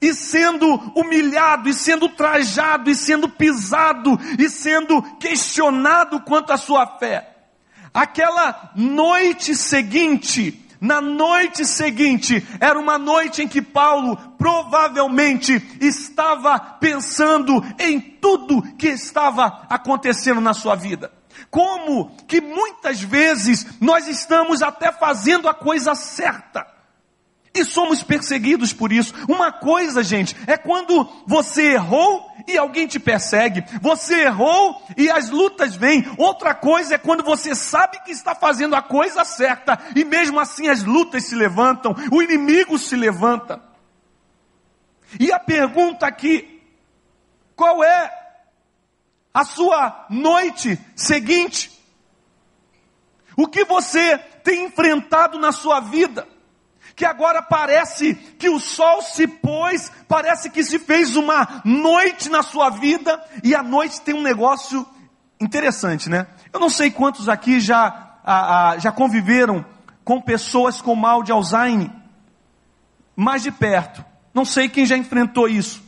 e 0.00 0.14
sendo 0.14 0.66
humilhado, 0.94 1.68
e 1.68 1.74
sendo 1.74 2.08
trajado, 2.10 2.90
e 2.90 2.94
sendo 2.94 3.28
pisado, 3.28 4.18
e 4.38 4.48
sendo 4.48 5.02
questionado 5.18 6.20
quanto 6.20 6.52
à 6.52 6.56
sua 6.56 6.86
fé. 6.98 7.29
Aquela 7.92 8.70
noite 8.76 9.54
seguinte, 9.54 10.64
na 10.80 11.00
noite 11.00 11.66
seguinte, 11.66 12.46
era 12.60 12.78
uma 12.78 12.96
noite 12.96 13.42
em 13.42 13.48
que 13.48 13.60
Paulo 13.60 14.16
provavelmente 14.38 15.62
estava 15.80 16.58
pensando 16.58 17.62
em 17.78 18.00
tudo 18.00 18.62
que 18.76 18.88
estava 18.88 19.66
acontecendo 19.68 20.40
na 20.40 20.54
sua 20.54 20.74
vida. 20.74 21.12
Como 21.50 22.16
que 22.26 22.40
muitas 22.40 23.00
vezes 23.00 23.66
nós 23.80 24.06
estamos 24.06 24.62
até 24.62 24.92
fazendo 24.92 25.48
a 25.48 25.54
coisa 25.54 25.94
certa. 25.94 26.66
E 27.52 27.64
somos 27.64 28.02
perseguidos 28.02 28.72
por 28.72 28.92
isso. 28.92 29.12
Uma 29.28 29.50
coisa, 29.50 30.02
gente, 30.04 30.36
é 30.46 30.56
quando 30.56 31.08
você 31.26 31.72
errou 31.72 32.29
e 32.46 32.56
alguém 32.56 32.86
te 32.86 32.98
persegue. 32.98 33.64
Você 33.80 34.22
errou 34.22 34.82
e 34.96 35.10
as 35.10 35.30
lutas 35.30 35.74
vêm. 35.74 36.04
Outra 36.16 36.54
coisa 36.54 36.94
é 36.94 36.98
quando 36.98 37.22
você 37.22 37.54
sabe 37.54 38.00
que 38.04 38.10
está 38.10 38.34
fazendo 38.34 38.74
a 38.74 38.82
coisa 38.82 39.24
certa 39.24 39.78
e 39.94 40.04
mesmo 40.04 40.38
assim 40.38 40.68
as 40.68 40.82
lutas 40.84 41.24
se 41.24 41.34
levantam, 41.34 41.94
o 42.10 42.22
inimigo 42.22 42.78
se 42.78 42.96
levanta. 42.96 43.62
E 45.18 45.32
a 45.32 45.38
pergunta 45.38 46.06
aqui: 46.06 46.62
qual 47.56 47.82
é 47.82 48.20
a 49.32 49.44
sua 49.44 50.06
noite 50.10 50.78
seguinte. 50.94 51.70
O 53.36 53.46
que 53.46 53.64
você 53.64 54.18
tem 54.18 54.64
enfrentado 54.64 55.38
na 55.38 55.52
sua 55.52 55.80
vida? 55.80 56.26
Que 57.00 57.06
agora 57.06 57.40
parece 57.40 58.14
que 58.14 58.50
o 58.50 58.60
sol 58.60 59.00
se 59.00 59.26
pôs, 59.26 59.90
parece 60.06 60.50
que 60.50 60.62
se 60.62 60.78
fez 60.78 61.16
uma 61.16 61.62
noite 61.64 62.28
na 62.28 62.42
sua 62.42 62.68
vida, 62.68 63.18
e 63.42 63.54
a 63.54 63.62
noite 63.62 64.02
tem 64.02 64.14
um 64.14 64.20
negócio 64.20 64.86
interessante, 65.40 66.10
né? 66.10 66.26
Eu 66.52 66.60
não 66.60 66.68
sei 66.68 66.90
quantos 66.90 67.26
aqui 67.26 67.58
já, 67.58 68.18
a, 68.22 68.72
a, 68.72 68.78
já 68.78 68.92
conviveram 68.92 69.64
com 70.04 70.20
pessoas 70.20 70.82
com 70.82 70.94
mal 70.94 71.22
de 71.22 71.32
Alzheimer, 71.32 71.90
mais 73.16 73.42
de 73.42 73.50
perto. 73.50 74.04
Não 74.34 74.44
sei 74.44 74.68
quem 74.68 74.84
já 74.84 74.98
enfrentou 74.98 75.48
isso. 75.48 75.82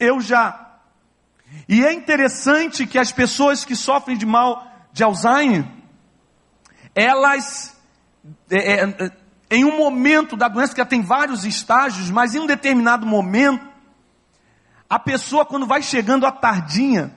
Eu 0.00 0.18
já. 0.18 0.78
E 1.68 1.84
é 1.84 1.92
interessante 1.92 2.86
que 2.86 2.98
as 2.98 3.12
pessoas 3.12 3.66
que 3.66 3.76
sofrem 3.76 4.16
de 4.16 4.24
mal 4.24 4.66
de 4.94 5.04
Alzheimer, 5.04 5.66
elas, 6.94 7.76
é, 8.50 8.84
é, 8.84 9.12
em 9.50 9.64
um 9.64 9.76
momento 9.76 10.36
da 10.36 10.48
doença, 10.48 10.74
que 10.74 10.80
ela 10.80 10.88
tem 10.88 11.02
vários 11.02 11.44
estágios, 11.44 12.10
mas 12.10 12.34
em 12.34 12.40
um 12.40 12.46
determinado 12.46 13.06
momento, 13.06 13.66
a 14.88 14.98
pessoa, 14.98 15.46
quando 15.46 15.66
vai 15.66 15.82
chegando 15.82 16.26
à 16.26 16.32
tardinha, 16.32 17.14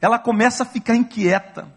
ela 0.00 0.18
começa 0.18 0.64
a 0.64 0.66
ficar 0.66 0.96
inquieta, 0.96 1.68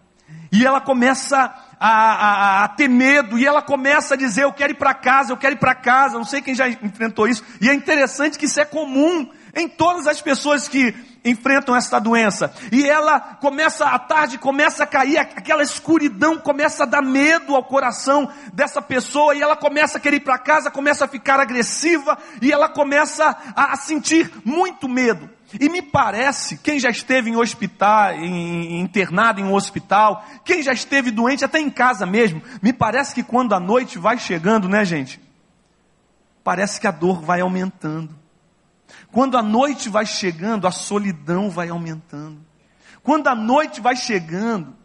e 0.52 0.66
ela 0.66 0.82
começa 0.82 1.54
a, 1.80 1.90
a, 1.90 2.64
a, 2.64 2.68
ter 2.70 2.88
medo, 2.88 3.38
e 3.38 3.46
ela 3.46 3.62
começa 3.62 4.14
a 4.14 4.18
dizer: 4.18 4.44
Eu 4.44 4.54
quero 4.54 4.74
ir 4.74 4.78
para 4.78 4.94
casa, 4.94 5.32
eu 5.32 5.38
quero 5.38 5.56
ir 5.56 5.60
para 5.60 5.76
casa. 5.76 6.18
Não 6.18 6.24
sei 6.24 6.42
quem 6.42 6.56
já 6.56 6.68
enfrentou 6.68 7.28
isso, 7.28 7.44
e 7.62 7.70
é 7.70 7.74
interessante 7.74 8.38
que 8.40 8.46
isso 8.46 8.60
é 8.60 8.66
comum 8.66 9.30
em 9.54 9.68
todas 9.68 10.08
as 10.08 10.22
pessoas 10.22 10.68
que 10.68 10.94
enfrentam 11.26 11.76
essa 11.76 12.00
doença. 12.00 12.54
E 12.72 12.88
ela 12.88 13.20
começa, 13.20 13.86
à 13.86 13.98
tarde 13.98 14.38
começa 14.38 14.84
a 14.84 14.88
cair, 14.88 15.18
aquela 15.18 15.64
escuridão 15.64 16.38
começa 16.38 16.84
a 16.84 16.86
dar 16.86 17.02
medo 17.02 17.56
ao 17.56 17.64
coração 17.64 18.30
dessa 18.54 18.82
pessoa, 18.82 19.34
e 19.36 19.42
ela 19.42 19.56
começa 19.56 19.98
a 19.98 20.02
querer 20.02 20.18
ir 20.18 20.22
para 20.22 20.38
casa, 20.38 20.70
começa 20.70 21.06
a 21.06 21.08
ficar 21.08 21.40
agressiva, 21.40 22.18
e 22.42 22.52
ela 22.52 22.70
começa 22.70 23.36
a 23.56 23.76
sentir 23.76 24.32
muito 24.46 24.88
medo. 24.88 25.30
E 25.60 25.70
me 25.70 25.82
parece, 25.82 26.58
quem 26.58 26.80
já 26.80 26.90
esteve 26.90 27.30
em 27.30 27.36
hospital, 27.36 28.12
em, 28.14 28.82
internado 28.82 29.40
em 29.40 29.44
um 29.44 29.54
hospital, 29.54 30.26
quem 30.44 30.62
já 30.62 30.74
esteve 30.74 31.12
doente, 31.12 31.46
até 31.46 31.60
em 31.60 31.70
casa 31.70 32.06
mesmo, 32.06 32.42
me 32.62 32.74
parece 32.74 33.16
que 33.16 33.24
quando 33.24 33.54
a 33.54 33.60
noite 33.60 33.98
vai 33.98 34.18
chegando, 34.18 34.68
né, 34.68 34.84
gente? 34.84 35.20
Parece 36.44 36.80
que 36.80 36.88
a 36.88 36.92
dor 36.92 37.22
vai 37.22 37.42
aumentando. 37.42 38.25
Quando 39.16 39.38
a 39.38 39.42
noite 39.42 39.88
vai 39.88 40.06
chegando, 40.06 40.68
a 40.68 40.72
solidão 40.72 41.50
vai 41.50 41.70
aumentando. 41.70 42.46
Quando 43.02 43.30
a 43.30 43.34
noite 43.34 43.80
vai 43.80 43.96
chegando, 43.96 44.76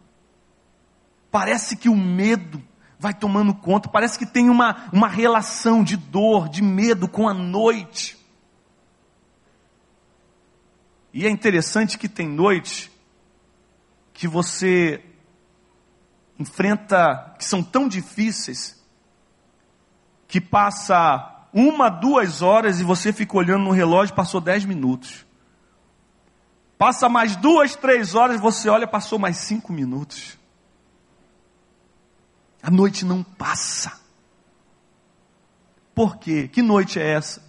parece 1.33 1.77
que 1.77 1.89
o 1.89 1.97
medo 1.97 2.63
vai 2.97 3.13
tomando 3.13 3.53
conta, 3.53 3.89
parece 3.89 4.17
que 4.17 4.25
tem 4.25 4.49
uma, 4.49 4.89
uma 4.93 5.09
relação 5.09 5.83
de 5.83 5.97
dor, 5.97 6.49
de 6.49 6.63
medo 6.63 7.09
com 7.09 7.29
a 7.29 7.35
noite. 7.35 8.17
E 11.13 11.27
é 11.27 11.29
interessante 11.29 11.99
que 11.99 12.09
tem 12.09 12.29
noite 12.29 12.89
que 14.13 14.29
você 14.29 15.05
enfrenta, 16.39 17.35
que 17.37 17.45
são 17.45 17.65
tão 17.65 17.89
difíceis, 17.89 18.81
que 20.29 20.41
passa 20.41 21.40
uma, 21.53 21.89
duas 21.89 22.43
horas 22.43 22.81
e 22.81 22.85
você 22.85 23.13
fica 23.13 23.37
olhando 23.37 23.65
no 23.65 23.71
relógio, 23.71 24.15
passou 24.15 24.41
dez 24.41 24.65
minutos. 24.65 25.27
Passa 26.79 27.09
mais 27.09 27.37
duas, 27.37 27.77
três 27.77 28.15
horas, 28.15 28.41
você 28.41 28.69
olha, 28.69 28.87
passou 28.87 29.19
mais 29.19 29.37
cinco 29.37 29.73
minutos. 29.73 30.39
A 32.63 32.71
noite 32.71 33.05
não 33.05 33.23
passa. 33.23 34.01
Por 35.95 36.17
quê? 36.17 36.49
Que 36.49 36.63
noite 36.63 36.99
é 36.99 37.13
essa? 37.13 37.43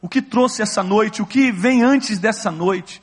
O 0.00 0.08
que 0.08 0.20
trouxe 0.20 0.62
essa 0.62 0.82
noite? 0.82 1.22
O 1.22 1.26
que 1.26 1.50
vem 1.50 1.82
antes 1.82 2.18
dessa 2.18 2.50
noite? 2.50 3.02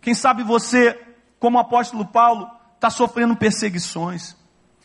Quem 0.00 0.14
sabe 0.14 0.42
você, 0.42 0.94
como 1.38 1.58
o 1.58 1.60
apóstolo 1.60 2.06
Paulo, 2.06 2.48
está 2.76 2.90
sofrendo 2.90 3.36
perseguições. 3.36 4.36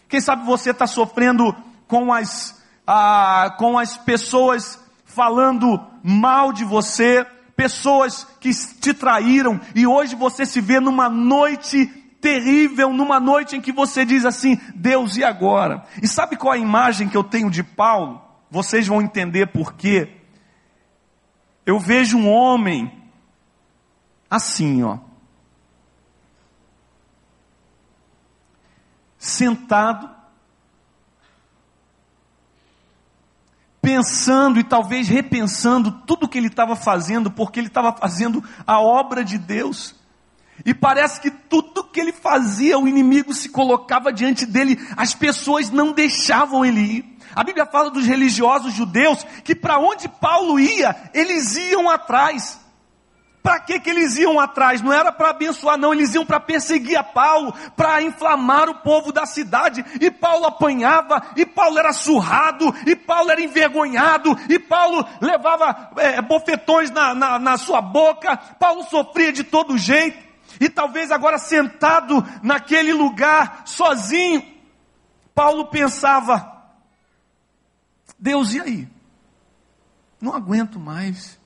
Quem 0.09 0.19
sabe 0.19 0.45
você 0.45 0.71
está 0.71 0.85
sofrendo 0.85 1.55
com 1.87 2.11
as, 2.11 2.60
ah, 2.85 3.55
com 3.57 3.77
as 3.77 3.97
pessoas 3.97 4.79
falando 5.05 5.79
mal 6.03 6.51
de 6.51 6.63
você, 6.63 7.25
pessoas 7.55 8.25
que 8.39 8.51
te 8.53 8.93
traíram, 8.93 9.59
e 9.75 9.85
hoje 9.85 10.15
você 10.15 10.45
se 10.45 10.61
vê 10.61 10.79
numa 10.79 11.09
noite 11.09 12.01
terrível 12.21 12.93
numa 12.93 13.19
noite 13.19 13.57
em 13.57 13.61
que 13.61 13.71
você 13.71 14.05
diz 14.05 14.23
assim: 14.23 14.57
Deus, 14.75 15.17
e 15.17 15.23
agora? 15.23 15.83
E 16.01 16.07
sabe 16.07 16.37
qual 16.37 16.53
a 16.53 16.57
imagem 16.57 17.09
que 17.09 17.17
eu 17.17 17.23
tenho 17.23 17.49
de 17.49 17.63
Paulo? 17.63 18.21
Vocês 18.49 18.87
vão 18.87 19.01
entender 19.01 19.47
por 19.47 19.73
quê. 19.73 20.17
Eu 21.65 21.79
vejo 21.79 22.17
um 22.17 22.29
homem 22.29 22.91
assim, 24.29 24.83
ó. 24.83 24.99
Sentado, 29.17 30.09
pensando 33.91 34.57
e 34.57 34.63
talvez 34.63 35.09
repensando 35.09 35.91
tudo 36.07 36.27
que 36.27 36.37
ele 36.37 36.47
estava 36.47 36.77
fazendo, 36.77 37.29
porque 37.29 37.59
ele 37.59 37.67
estava 37.67 37.91
fazendo 37.91 38.41
a 38.65 38.79
obra 38.79 39.21
de 39.21 39.37
Deus. 39.37 39.93
E 40.65 40.73
parece 40.73 41.19
que 41.19 41.29
tudo 41.29 41.83
que 41.83 41.99
ele 41.99 42.13
fazia, 42.13 42.79
o 42.79 42.87
inimigo 42.87 43.33
se 43.33 43.49
colocava 43.49 44.13
diante 44.13 44.45
dele, 44.45 44.79
as 44.95 45.13
pessoas 45.13 45.69
não 45.69 45.91
deixavam 45.91 46.63
ele 46.63 46.79
ir. 46.79 47.17
A 47.35 47.43
Bíblia 47.43 47.65
fala 47.65 47.91
dos 47.91 48.05
religiosos 48.05 48.73
judeus 48.73 49.25
que 49.43 49.55
para 49.55 49.77
onde 49.77 50.07
Paulo 50.07 50.57
ia, 50.57 50.95
eles 51.13 51.57
iam 51.57 51.89
atrás. 51.89 52.60
Para 53.41 53.59
que, 53.59 53.79
que 53.79 53.89
eles 53.89 54.17
iam 54.17 54.39
atrás? 54.39 54.81
Não 54.81 54.93
era 54.93 55.11
para 55.11 55.31
abençoar, 55.31 55.77
não, 55.77 55.93
eles 55.93 56.13
iam 56.13 56.25
para 56.25 56.39
perseguir 56.39 56.97
a 56.97 57.03
Paulo, 57.03 57.53
para 57.75 58.01
inflamar 58.01 58.69
o 58.69 58.75
povo 58.75 59.11
da 59.11 59.25
cidade. 59.25 59.83
E 59.99 60.11
Paulo 60.11 60.45
apanhava, 60.45 61.21
e 61.35 61.45
Paulo 61.45 61.79
era 61.79 61.91
surrado, 61.91 62.73
e 62.85 62.95
Paulo 62.95 63.31
era 63.31 63.41
envergonhado, 63.41 64.37
e 64.47 64.59
Paulo 64.59 65.05
levava 65.19 65.91
é, 65.97 66.21
bofetões 66.21 66.91
na, 66.91 67.15
na, 67.15 67.39
na 67.39 67.57
sua 67.57 67.81
boca, 67.81 68.37
Paulo 68.59 68.83
sofria 68.83 69.31
de 69.31 69.43
todo 69.43 69.77
jeito 69.77 70.31
e 70.59 70.69
talvez 70.69 71.11
agora 71.11 71.39
sentado 71.39 72.23
naquele 72.43 72.93
lugar, 72.93 73.63
sozinho, 73.65 74.43
Paulo 75.33 75.67
pensava: 75.67 76.63
Deus, 78.19 78.53
e 78.53 78.61
aí? 78.61 78.87
Não 80.19 80.35
aguento 80.35 80.79
mais. 80.79 81.40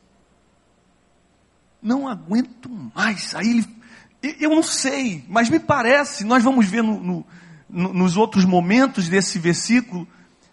Não 1.86 2.08
aguento 2.08 2.68
mais. 2.96 3.36
Aí 3.36 3.48
ele, 3.48 4.38
eu 4.40 4.50
não 4.50 4.64
sei, 4.64 5.24
mas 5.30 5.52
me 5.52 5.60
parece, 5.60 6.24
nós 6.24 6.44
vamos 6.44 6.66
ver 6.66 6.82
no, 6.82 7.00
no, 7.00 7.26
no, 7.70 7.94
nos 7.94 8.18
outros 8.18 8.44
momentos 8.44 9.08
desse 9.08 9.38
versículo, 9.38 10.08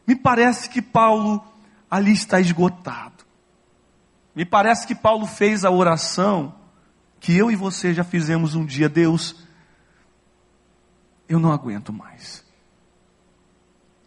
me 0.06 0.14
parece 0.14 0.68
que 0.68 0.82
Paulo 0.82 1.42
ali 1.90 2.12
está 2.12 2.38
esgotado. 2.38 3.24
Me 4.34 4.44
parece 4.44 4.86
que 4.86 4.94
Paulo 4.94 5.26
fez 5.26 5.64
a 5.64 5.70
oração 5.70 6.54
que 7.18 7.34
eu 7.34 7.50
e 7.50 7.56
você 7.56 7.94
já 7.94 8.04
fizemos 8.04 8.54
um 8.54 8.66
dia, 8.66 8.88
Deus, 8.88 9.34
eu 11.26 11.40
não 11.40 11.50
aguento 11.50 11.94
mais. 11.94 12.44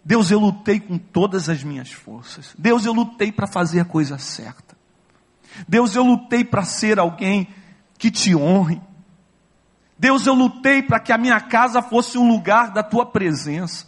Deus, 0.04 0.30
eu 0.30 0.40
lutei 0.40 0.80
com 0.80 1.00
todas 1.00 1.50
as 1.50 1.64
minhas 1.64 1.92
forças. 1.92 2.54
Deus, 2.56 2.86
eu 2.86 2.94
lutei 2.94 3.32
para 3.32 3.48
fazer 3.48 3.80
a 3.80 3.86
coisa 3.86 4.20
certa. 4.20 4.64
Deus, 5.68 5.96
eu 5.96 6.04
lutei 6.04 6.44
para 6.44 6.63
ser 6.63 7.00
alguém 7.00 7.48
que 7.98 8.12
te 8.12 8.36
honre. 8.36 8.82
Deus, 9.98 10.26
eu 10.28 10.34
lutei 10.34 10.82
para 10.82 11.00
que 11.00 11.13
a 11.13 11.18
minha 11.18 11.39
casa 11.39 11.82
fosse 11.82 12.18
um 12.18 12.28
lugar 12.28 12.72
da 12.72 12.84
tua 12.84 13.06
presença. 13.06 13.88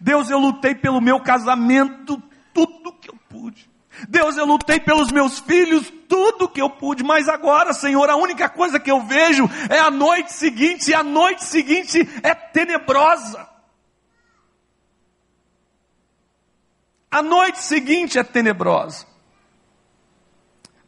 Deus, 0.00 0.30
eu 0.30 0.38
lutei 0.38 0.74
pelo 0.74 1.00
meu 1.00 1.20
casamento, 1.20 2.22
tudo 2.54 2.92
que 2.92 3.10
eu 3.10 3.16
pude. 3.28 3.70
Deus, 4.08 4.36
eu 4.36 4.46
lutei 4.46 4.80
pelos 4.80 5.12
meus 5.12 5.38
filhos 5.38 5.92
tudo 6.08 6.48
que 6.48 6.60
eu 6.60 6.70
pude, 6.70 7.04
mas 7.04 7.28
agora, 7.28 7.72
Senhor, 7.72 8.08
a 8.08 8.16
única 8.16 8.48
coisa 8.48 8.80
que 8.80 8.90
eu 8.90 9.00
vejo 9.02 9.48
é 9.68 9.78
a 9.78 9.90
noite 9.90 10.32
seguinte, 10.32 10.90
e 10.90 10.94
a 10.94 11.02
noite 11.02 11.44
seguinte 11.44 12.08
é 12.22 12.34
tenebrosa. 12.34 13.48
A 17.10 17.22
noite 17.22 17.60
seguinte 17.60 18.18
é 18.18 18.24
tenebrosa. 18.24 19.06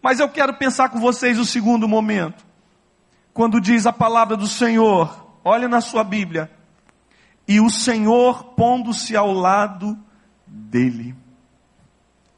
Mas 0.05 0.21
eu 0.21 0.29
quero 0.29 0.53
pensar 0.53 0.91
com 0.91 1.01
vocês 1.01 1.39
o 1.39 1.47
segundo 1.47 1.89
momento. 1.89 2.45
Quando 3.33 3.59
diz 3.59 3.87
a 3.87 3.93
palavra 3.93 4.37
do 4.37 4.47
Senhor, 4.47 5.35
olha 5.43 5.67
na 5.67 5.81
sua 5.81 6.05
Bíblia, 6.05 6.51
e 7.49 7.59
o 7.59 7.71
Senhor 7.71 8.53
pondo-se 8.53 9.17
ao 9.17 9.33
lado 9.33 9.99
dele. 10.47 11.15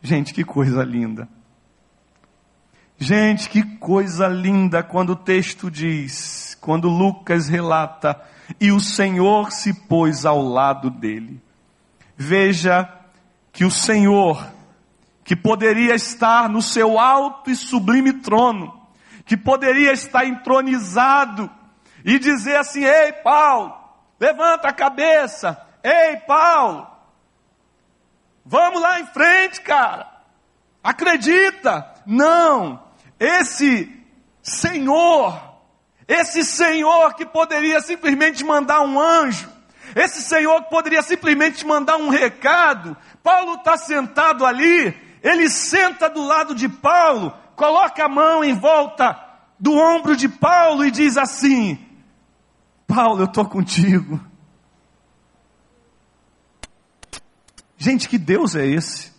Gente, 0.00 0.32
que 0.32 0.44
coisa 0.44 0.84
linda. 0.84 1.28
Gente, 2.96 3.50
que 3.50 3.64
coisa 3.78 4.28
linda 4.28 4.84
quando 4.84 5.10
o 5.10 5.16
texto 5.16 5.68
diz, 5.68 6.56
quando 6.60 6.88
Lucas 6.88 7.48
relata, 7.48 8.22
e 8.60 8.70
o 8.70 8.78
Senhor 8.78 9.50
se 9.50 9.74
pôs 9.74 10.24
ao 10.24 10.40
lado 10.40 10.88
dele. 10.88 11.42
Veja 12.16 12.88
que 13.52 13.64
o 13.64 13.72
Senhor, 13.72 14.54
que 15.26 15.36
poderia 15.36 15.94
estar 15.94 16.48
no 16.48 16.62
seu 16.62 16.98
alto 16.98 17.50
e 17.50 17.54
sublime 17.54 18.14
trono, 18.14 18.80
que 19.26 19.36
poderia 19.36 19.92
estar 19.92 20.24
entronizado 20.24 21.50
e 22.02 22.18
dizer 22.18 22.56
assim: 22.56 22.82
Ei, 22.82 23.12
Paulo, 23.12 23.76
levanta 24.18 24.68
a 24.68 24.72
cabeça, 24.72 25.60
ei, 25.84 26.16
Paulo, 26.26 26.96
Vamos 28.48 28.80
lá 28.80 29.00
em 29.00 29.06
frente, 29.06 29.60
cara. 29.60 30.06
Acredita. 30.82 31.92
Não. 32.06 32.80
Esse 33.18 33.92
Senhor, 34.40 35.36
esse 36.06 36.44
Senhor 36.44 37.14
que 37.14 37.26
poderia 37.26 37.80
simplesmente 37.80 38.44
mandar 38.44 38.82
um 38.82 39.00
anjo, 39.00 39.50
esse 39.96 40.22
Senhor 40.22 40.62
que 40.62 40.70
poderia 40.70 41.02
simplesmente 41.02 41.66
mandar 41.66 41.96
um 41.96 42.08
recado. 42.08 42.96
Paulo 43.20 43.54
está 43.54 43.76
sentado 43.76 44.46
ali, 44.46 44.94
ele 45.26 45.48
senta 45.48 46.08
do 46.08 46.22
lado 46.22 46.54
de 46.54 46.68
Paulo, 46.68 47.36
coloca 47.56 48.04
a 48.04 48.08
mão 48.08 48.44
em 48.44 48.54
volta 48.54 49.20
do 49.58 49.72
ombro 49.72 50.16
de 50.16 50.28
Paulo 50.28 50.84
e 50.84 50.90
diz 50.90 51.16
assim: 51.16 51.78
Paulo, 52.86 53.22
eu 53.22 53.26
estou 53.26 53.44
contigo. 53.44 54.20
Gente, 57.76 58.08
que 58.08 58.18
Deus 58.18 58.54
é 58.54 58.64
esse? 58.64 59.12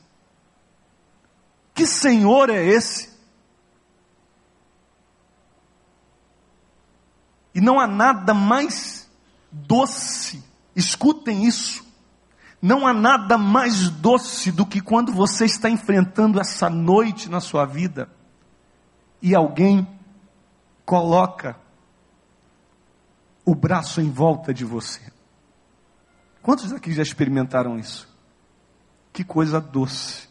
Que 1.74 1.86
Senhor 1.86 2.50
é 2.50 2.66
esse? 2.66 3.16
E 7.54 7.62
não 7.62 7.80
há 7.80 7.88
nada 7.88 8.34
mais 8.34 9.10
doce, 9.52 10.44
escutem 10.76 11.46
isso, 11.46 11.87
não 12.62 12.88
há 12.88 12.94
nada 12.94 13.38
mais 13.38 13.90
doce 13.90 14.52
do 14.52 14.66
que 14.66 14.82
quando 14.82 15.12
você 15.12 15.46
está 15.46 15.70
enfrentando 15.70 16.40
essa 16.40 16.70
noite 16.70 17.30
na 17.30 17.40
sua 17.40 17.66
vida 17.66 18.10
e 19.22 19.36
alguém 19.36 19.88
coloca 20.86 21.56
o 23.46 23.54
braço 23.54 24.02
em 24.02 24.10
volta 24.10 24.54
de 24.54 24.66
você. 24.66 25.02
Quantos 26.42 26.72
aqui 26.74 26.94
já 26.94 27.04
experimentaram 27.04 27.78
isso? 27.78 28.08
Que 29.14 29.24
coisa 29.24 29.60
doce. 29.60 30.28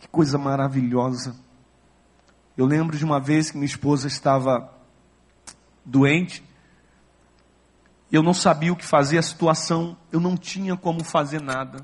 Que 0.00 0.08
coisa 0.08 0.38
maravilhosa. 0.38 1.36
Eu 2.56 2.66
lembro 2.66 2.96
de 2.96 3.04
uma 3.04 3.20
vez 3.20 3.50
que 3.50 3.56
minha 3.56 3.66
esposa 3.66 4.06
estava 4.08 4.72
doente 5.84 6.42
Eu 8.12 8.22
não 8.22 8.34
sabia 8.34 8.70
o 8.70 8.76
que 8.76 8.84
fazer, 8.84 9.16
a 9.16 9.22
situação, 9.22 9.96
eu 10.12 10.20
não 10.20 10.36
tinha 10.36 10.76
como 10.76 11.02
fazer 11.02 11.40
nada. 11.40 11.82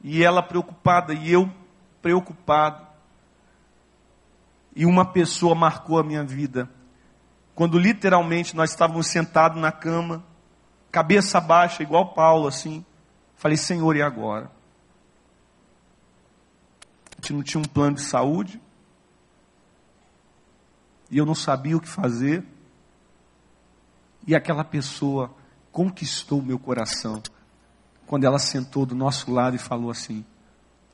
E 0.00 0.22
ela 0.22 0.40
preocupada, 0.44 1.12
e 1.12 1.32
eu 1.32 1.52
preocupado. 2.00 2.86
E 4.76 4.86
uma 4.86 5.04
pessoa 5.04 5.56
marcou 5.56 5.98
a 5.98 6.04
minha 6.04 6.22
vida. 6.22 6.70
Quando 7.52 7.80
literalmente 7.80 8.54
nós 8.54 8.70
estávamos 8.70 9.08
sentados 9.08 9.60
na 9.60 9.72
cama, 9.72 10.24
cabeça 10.92 11.40
baixa, 11.40 11.82
igual 11.82 12.14
Paulo, 12.14 12.46
assim. 12.46 12.84
Falei, 13.34 13.56
Senhor, 13.56 13.96
e 13.96 14.02
agora? 14.02 14.52
A 17.10 17.20
gente 17.20 17.32
não 17.32 17.42
tinha 17.42 17.60
um 17.60 17.66
plano 17.66 17.96
de 17.96 18.02
saúde. 18.02 18.60
E 21.10 21.18
eu 21.18 21.26
não 21.26 21.34
sabia 21.34 21.76
o 21.76 21.80
que 21.80 21.88
fazer. 21.88 22.46
E 24.26 24.34
aquela 24.34 24.64
pessoa 24.64 25.34
conquistou 25.70 26.42
meu 26.42 26.58
coração. 26.58 27.22
Quando 28.06 28.24
ela 28.24 28.38
sentou 28.38 28.86
do 28.86 28.94
nosso 28.94 29.30
lado 29.30 29.54
e 29.54 29.58
falou 29.58 29.90
assim: 29.90 30.24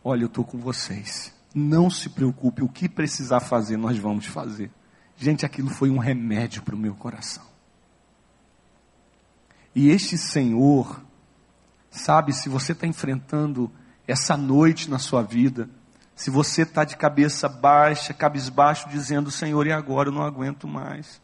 Olha, 0.05 0.23
eu 0.23 0.27
estou 0.27 0.45
com 0.45 0.59
vocês. 0.59 1.33
Não 1.55 1.89
se 1.89 2.09
preocupe, 2.09 2.63
o 2.63 2.69
que 2.69 2.89
precisar 2.89 3.41
fazer, 3.41 3.77
nós 3.77 3.97
vamos 3.99 4.27
fazer. 4.27 4.71
Gente, 5.17 5.47
aquilo 5.47 5.71
foi 5.71 5.91
um 5.91 5.99
remédio 5.99 6.63
para 6.63 6.75
o 6.75 6.79
meu 6.79 6.95
coração. 6.95 7.45
E 9.75 9.89
este 9.89 10.19
Senhor, 10.19 11.03
sabe, 11.91 12.33
se 12.33 12.49
você 12.49 12.73
está 12.73 12.87
enfrentando 12.87 13.71
essa 14.07 14.37
noite 14.37 14.91
na 14.91 14.99
sua 14.99 15.23
vida, 15.23 15.71
se 16.15 16.31
você 16.31 16.63
está 16.63 16.85
de 16.85 16.97
cabeça 16.97 17.49
baixa, 17.49 18.13
cabisbaixo, 18.13 18.89
dizendo, 18.89 19.31
Senhor, 19.31 19.67
e 19.67 19.73
agora 19.73 20.09
eu 20.09 20.13
não 20.13 20.23
aguento 20.23 20.67
mais. 20.67 21.22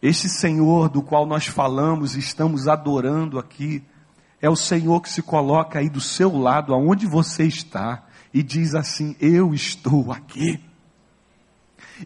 Este 0.00 0.28
Senhor 0.28 0.88
do 0.88 1.02
qual 1.02 1.26
nós 1.26 1.46
falamos 1.46 2.14
e 2.14 2.20
estamos 2.20 2.68
adorando 2.68 3.38
aqui, 3.38 3.82
é 4.40 4.48
o 4.48 4.54
Senhor 4.54 5.00
que 5.00 5.10
se 5.10 5.22
coloca 5.22 5.80
aí 5.80 5.88
do 5.88 6.00
seu 6.00 6.38
lado, 6.38 6.72
aonde 6.72 7.04
você 7.04 7.44
está, 7.44 8.04
e 8.32 8.42
diz 8.42 8.76
assim: 8.76 9.16
Eu 9.20 9.52
estou 9.52 10.12
aqui. 10.12 10.62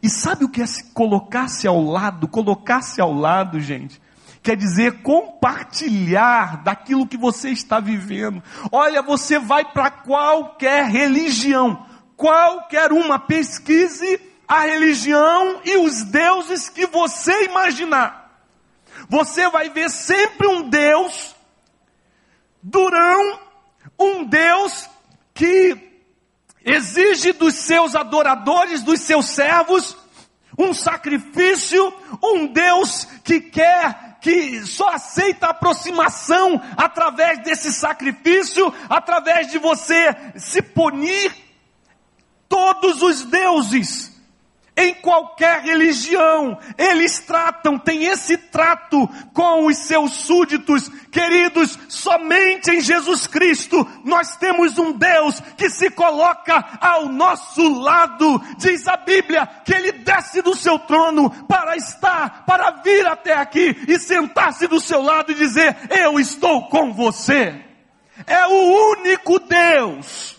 E 0.02 0.09
sabe 0.09 0.44
o 0.44 0.48
que 0.48 0.62
é 0.62 0.66
se 0.66 0.85
colocar-se 0.92 1.68
ao 1.68 1.83
lado? 1.83 2.26
Colocar-se 2.26 2.98
ao 2.98 3.12
lado, 3.12 3.61
gente, 3.61 4.00
quer 4.42 4.57
dizer 4.57 5.02
compartilhar 5.02 6.62
daquilo 6.62 7.07
que 7.07 7.18
você 7.18 7.50
está 7.50 7.78
vivendo. 7.78 8.42
Olha, 8.70 9.02
você 9.02 9.38
vai 9.38 9.70
para 9.70 9.90
qualquer 9.90 10.87
religião, 10.88 11.85
qualquer 12.16 12.90
uma, 12.90 13.18
pesquise 13.18 14.32
a 14.53 14.67
religião 14.67 15.62
e 15.65 15.79
os 15.79 16.05
deuses 16.05 16.69
que 16.69 16.87
você 16.87 17.47
imaginar. 17.47 18.38
Você 19.09 19.49
vai 19.49 19.71
ver 19.71 19.88
sempre 19.88 20.47
um 20.47 20.69
Deus 20.69 21.35
durão, 22.62 23.41
um 23.99 24.25
Deus 24.25 24.91
que 25.33 26.03
exige 26.62 27.33
dos 27.33 27.55
seus 27.55 27.97
adoradores, 27.97 28.83
dos 28.83 29.01
seus 29.01 29.25
servos, 29.31 29.97
um 30.59 30.75
sacrifício, 30.75 31.91
um 32.23 32.47
Deus 32.47 33.07
que 33.25 33.41
quer, 33.41 34.19
que 34.21 34.67
só 34.67 34.91
aceita 34.91 35.47
aproximação 35.47 36.61
através 36.77 37.43
desse 37.43 37.73
sacrifício, 37.73 38.71
através 38.91 39.51
de 39.51 39.57
você 39.57 40.15
se 40.37 40.61
punir. 40.61 41.33
Todos 42.51 43.01
os 43.01 43.23
deuses 43.23 44.12
em 44.75 44.95
qualquer 44.95 45.61
religião, 45.61 46.59
eles 46.79 47.21
tratam, 47.21 47.79
tem 47.79 48.05
esse 48.05 48.39
trato 48.39 49.07
com 49.35 49.67
os 49.67 49.77
seus 49.77 50.13
súditos, 50.13 50.89
queridos, 51.11 51.79
somente 51.89 52.71
em 52.71 52.81
Jesus 52.81 53.27
Cristo 53.27 53.87
nós 54.03 54.35
temos 54.37 54.79
um 54.79 54.93
Deus 54.93 55.41
que 55.59 55.69
se 55.69 55.91
coloca 55.91 56.79
ao 56.81 57.07
nosso 57.07 57.81
lado. 57.83 58.41
Diz 58.57 58.89
a 58.89 58.97
Bíblia 58.97 59.47
que 59.63 59.75
ele 59.75 59.93
desce 59.93 60.41
do 60.41 60.57
seu 60.57 60.79
trono 60.79 61.29
para 61.47 61.77
estar, 61.77 62.45
para 62.47 62.71
vir 62.83 63.07
até 63.07 63.35
aqui 63.35 63.77
e 63.87 63.99
sentar-se 63.99 64.67
do 64.67 64.81
seu 64.81 65.03
lado 65.03 65.33
e 65.33 65.35
dizer: 65.35 65.77
Eu 65.91 66.19
estou 66.19 66.69
com 66.69 66.95
você. 66.95 67.61
É 68.27 68.47
o 68.47 68.93
único 68.93 69.39
Deus, 69.39 70.37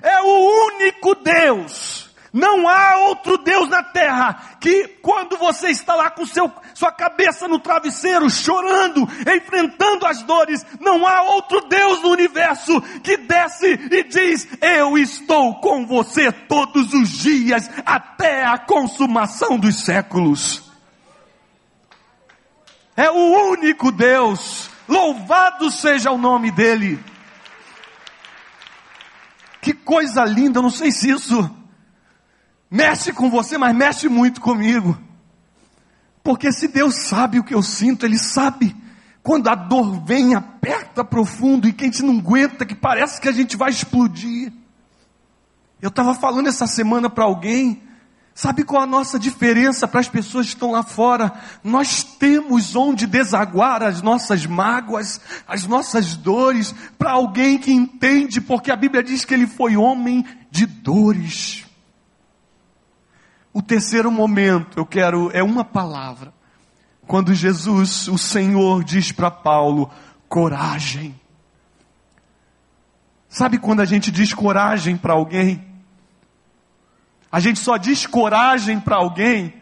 é 0.00 0.20
o 0.20 0.66
único 0.68 1.14
Deus 1.16 2.03
não 2.34 2.68
há 2.68 2.96
outro 2.96 3.38
Deus 3.38 3.68
na 3.68 3.80
terra 3.80 4.56
que 4.58 4.88
quando 5.00 5.38
você 5.38 5.68
está 5.68 5.94
lá 5.94 6.10
com 6.10 6.26
seu, 6.26 6.52
sua 6.74 6.90
cabeça 6.90 7.46
no 7.46 7.60
travesseiro, 7.60 8.28
chorando, 8.28 9.08
enfrentando 9.32 10.04
as 10.04 10.20
dores, 10.24 10.66
não 10.80 11.06
há 11.06 11.22
outro 11.22 11.60
Deus 11.68 12.02
no 12.02 12.08
universo 12.08 12.80
que 13.04 13.16
desce 13.18 13.78
e 13.88 14.02
diz: 14.02 14.48
Eu 14.60 14.98
estou 14.98 15.60
com 15.60 15.86
você 15.86 16.32
todos 16.32 16.92
os 16.92 17.08
dias 17.08 17.70
até 17.86 18.44
a 18.44 18.58
consumação 18.58 19.56
dos 19.56 19.84
séculos. 19.84 20.72
É 22.96 23.08
o 23.12 23.50
único 23.52 23.92
Deus. 23.92 24.68
Louvado 24.88 25.70
seja 25.70 26.10
o 26.10 26.18
nome 26.18 26.50
dele. 26.50 26.98
Que 29.60 29.72
coisa 29.72 30.24
linda, 30.24 30.60
não 30.60 30.68
sei 30.68 30.90
se 30.90 31.10
isso 31.10 31.63
mexe 32.74 33.12
com 33.12 33.30
você, 33.30 33.56
mas 33.56 33.72
mexe 33.72 34.08
muito 34.08 34.40
comigo. 34.40 34.98
Porque 36.24 36.50
se 36.50 36.66
Deus 36.66 36.96
sabe 37.06 37.38
o 37.38 37.44
que 37.44 37.54
eu 37.54 37.62
sinto, 37.62 38.04
Ele 38.04 38.18
sabe 38.18 38.74
quando 39.22 39.48
a 39.48 39.54
dor 39.54 40.04
vem, 40.04 40.34
aperta 40.34 41.04
profundo 41.04 41.68
e 41.68 41.72
que 41.72 41.84
a 41.84 41.86
gente 41.86 42.02
não 42.02 42.18
aguenta, 42.18 42.66
que 42.66 42.74
parece 42.74 43.20
que 43.20 43.28
a 43.28 43.32
gente 43.32 43.56
vai 43.56 43.70
explodir. 43.70 44.52
Eu 45.80 45.88
estava 45.88 46.14
falando 46.14 46.48
essa 46.48 46.66
semana 46.66 47.08
para 47.08 47.24
alguém, 47.24 47.80
sabe 48.34 48.64
qual 48.64 48.82
a 48.82 48.86
nossa 48.86 49.20
diferença 49.20 49.86
para 49.86 50.00
as 50.00 50.08
pessoas 50.08 50.46
que 50.46 50.54
estão 50.54 50.72
lá 50.72 50.82
fora? 50.82 51.32
Nós 51.62 52.02
temos 52.02 52.74
onde 52.74 53.06
desaguar 53.06 53.84
as 53.84 54.02
nossas 54.02 54.46
mágoas, 54.46 55.20
as 55.46 55.64
nossas 55.64 56.16
dores, 56.16 56.74
para 56.98 57.12
alguém 57.12 57.56
que 57.56 57.72
entende, 57.72 58.40
porque 58.40 58.72
a 58.72 58.76
Bíblia 58.76 59.02
diz 59.02 59.24
que 59.24 59.32
ele 59.32 59.46
foi 59.46 59.76
homem 59.76 60.24
de 60.50 60.66
dores. 60.66 61.63
O 63.54 63.62
terceiro 63.62 64.10
momento, 64.10 64.76
eu 64.76 64.84
quero, 64.84 65.30
é 65.32 65.40
uma 65.40 65.64
palavra. 65.64 66.34
Quando 67.06 67.32
Jesus, 67.32 68.08
o 68.08 68.18
Senhor, 68.18 68.82
diz 68.82 69.12
para 69.12 69.30
Paulo: 69.30 69.88
coragem. 70.28 71.14
Sabe 73.28 73.58
quando 73.58 73.78
a 73.78 73.84
gente 73.84 74.10
diz 74.10 74.34
coragem 74.34 74.96
para 74.96 75.12
alguém? 75.12 75.64
A 77.30 77.38
gente 77.38 77.60
só 77.60 77.76
diz 77.76 78.06
coragem 78.06 78.80
para 78.80 78.96
alguém 78.96 79.54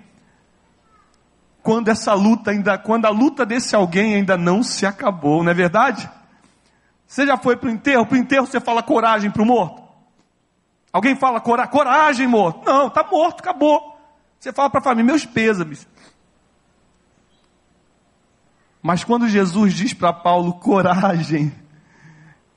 quando 1.62 1.88
essa 1.88 2.14
luta 2.14 2.50
ainda, 2.50 2.78
quando 2.78 3.04
a 3.06 3.10
luta 3.10 3.44
desse 3.46 3.76
alguém 3.76 4.14
ainda 4.14 4.36
não 4.36 4.62
se 4.62 4.84
acabou, 4.86 5.44
não 5.44 5.50
é 5.50 5.54
verdade? 5.54 6.10
Você 7.06 7.26
já 7.26 7.36
foi 7.36 7.56
para 7.56 7.68
o 7.68 7.72
enterro? 7.72 8.06
Para 8.06 8.16
o 8.16 8.18
enterro 8.18 8.46
você 8.46 8.58
fala 8.58 8.82
coragem 8.82 9.30
para 9.30 9.42
o 9.42 9.46
morto? 9.46 9.81
Alguém 10.92 11.16
fala 11.16 11.40
cora 11.40 11.66
coragem, 11.66 12.26
morto? 12.26 12.66
Não, 12.66 12.88
está 12.88 13.02
morto, 13.02 13.40
acabou. 13.40 13.98
Você 14.38 14.52
fala 14.52 14.68
para 14.68 14.80
a 14.80 14.84
família, 14.84 15.04
meus 15.04 15.24
pêsames. 15.24 15.88
Mas 18.82 19.04
quando 19.04 19.28
Jesus 19.28 19.72
diz 19.72 19.94
para 19.94 20.12
Paulo 20.12 20.54
coragem, 20.54 21.52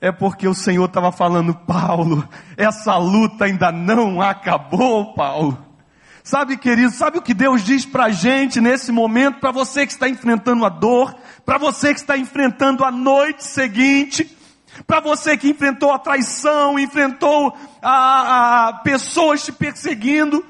é 0.02 0.12
porque 0.12 0.48
o 0.48 0.54
Senhor 0.54 0.86
estava 0.86 1.12
falando, 1.12 1.54
Paulo, 1.54 2.28
essa 2.58 2.98
luta 2.98 3.46
ainda 3.46 3.72
não 3.72 4.22
acabou, 4.22 5.14
Paulo. 5.14 5.64
Sabe, 6.24 6.58
querido, 6.58 6.92
sabe 6.92 7.20
o 7.20 7.22
que 7.22 7.36
Deus 7.36 7.64
diz 7.64 7.86
para 7.86 8.06
a 8.06 8.10
gente 8.10 8.60
nesse 8.60 8.92
momento, 8.92 9.40
para 9.40 9.52
você 9.52 9.86
que 9.86 9.94
está 9.94 10.10
enfrentando 10.10 10.66
a 10.66 10.70
dor, 10.70 11.16
para 11.46 11.60
você 11.60 11.94
que 11.94 12.00
está 12.00 12.18
enfrentando 12.18 12.84
a 12.84 12.90
noite 12.90 13.44
seguinte, 13.44 14.35
para 14.86 15.00
você 15.00 15.38
que 15.38 15.50
enfrentou 15.50 15.92
a 15.92 16.00
traição, 16.00 16.78
enfrentou 16.78 17.56
a, 17.82 18.68
a 18.68 18.74
pessoas 18.80 19.44
te 19.44 19.52
perseguindo, 19.52 20.44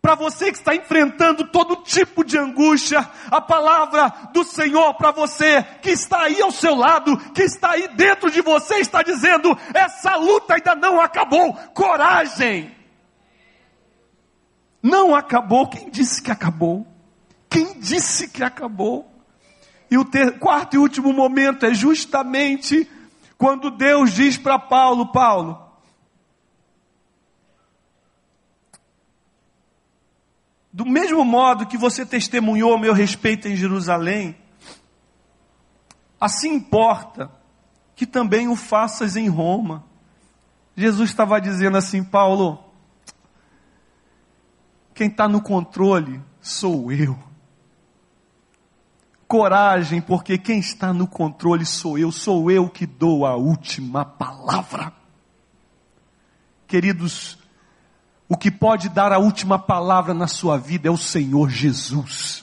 para 0.00 0.14
você 0.14 0.50
que 0.52 0.58
está 0.58 0.74
enfrentando 0.74 1.48
todo 1.48 1.82
tipo 1.82 2.24
de 2.24 2.38
angústia, 2.38 3.08
a 3.30 3.40
palavra 3.40 4.08
do 4.32 4.44
Senhor 4.44 4.94
para 4.94 5.10
você 5.10 5.62
que 5.82 5.90
está 5.90 6.22
aí 6.22 6.40
ao 6.40 6.52
seu 6.52 6.74
lado, 6.74 7.16
que 7.32 7.42
está 7.42 7.72
aí 7.72 7.88
dentro 7.88 8.30
de 8.30 8.40
você, 8.40 8.76
está 8.76 9.02
dizendo: 9.02 9.56
essa 9.74 10.16
luta 10.16 10.54
ainda 10.54 10.74
não 10.74 11.00
acabou, 11.00 11.52
coragem. 11.74 12.74
Não 14.80 15.14
acabou, 15.14 15.68
quem 15.68 15.90
disse 15.90 16.22
que 16.22 16.30
acabou? 16.30 16.86
Quem 17.50 17.78
disse 17.80 18.28
que 18.28 18.44
acabou? 18.44 19.10
E 19.90 19.98
o 19.98 20.04
ter, 20.04 20.38
quarto 20.38 20.74
e 20.74 20.78
último 20.78 21.12
momento 21.12 21.66
é 21.66 21.74
justamente 21.74 22.88
quando 23.38 23.70
Deus 23.70 24.12
diz 24.12 24.36
para 24.36 24.58
Paulo: 24.58 25.06
Paulo, 25.06 25.68
Do 30.78 30.86
mesmo 30.86 31.24
modo 31.24 31.66
que 31.66 31.76
você 31.76 32.06
testemunhou 32.06 32.78
meu 32.78 32.92
respeito 32.92 33.48
em 33.48 33.56
Jerusalém, 33.56 34.36
assim 36.20 36.54
importa 36.54 37.32
que 37.96 38.06
também 38.06 38.46
o 38.46 38.54
faças 38.54 39.16
em 39.16 39.28
Roma. 39.28 39.84
Jesus 40.76 41.10
estava 41.10 41.40
dizendo 41.40 41.76
assim, 41.76 42.04
Paulo, 42.04 42.62
quem 44.94 45.08
está 45.08 45.26
no 45.26 45.42
controle 45.42 46.22
sou 46.40 46.92
eu. 46.92 47.18
Coragem, 49.28 50.00
porque 50.00 50.38
quem 50.38 50.58
está 50.58 50.90
no 50.90 51.06
controle 51.06 51.66
sou 51.66 51.98
eu, 51.98 52.10
sou 52.10 52.50
eu 52.50 52.66
que 52.66 52.86
dou 52.86 53.26
a 53.26 53.36
última 53.36 54.02
palavra. 54.02 54.90
Queridos, 56.66 57.38
o 58.26 58.36
que 58.36 58.50
pode 58.50 58.88
dar 58.88 59.12
a 59.12 59.18
última 59.18 59.58
palavra 59.58 60.14
na 60.14 60.26
sua 60.26 60.56
vida 60.56 60.88
é 60.88 60.90
o 60.90 60.96
Senhor 60.96 61.50
Jesus. 61.50 62.42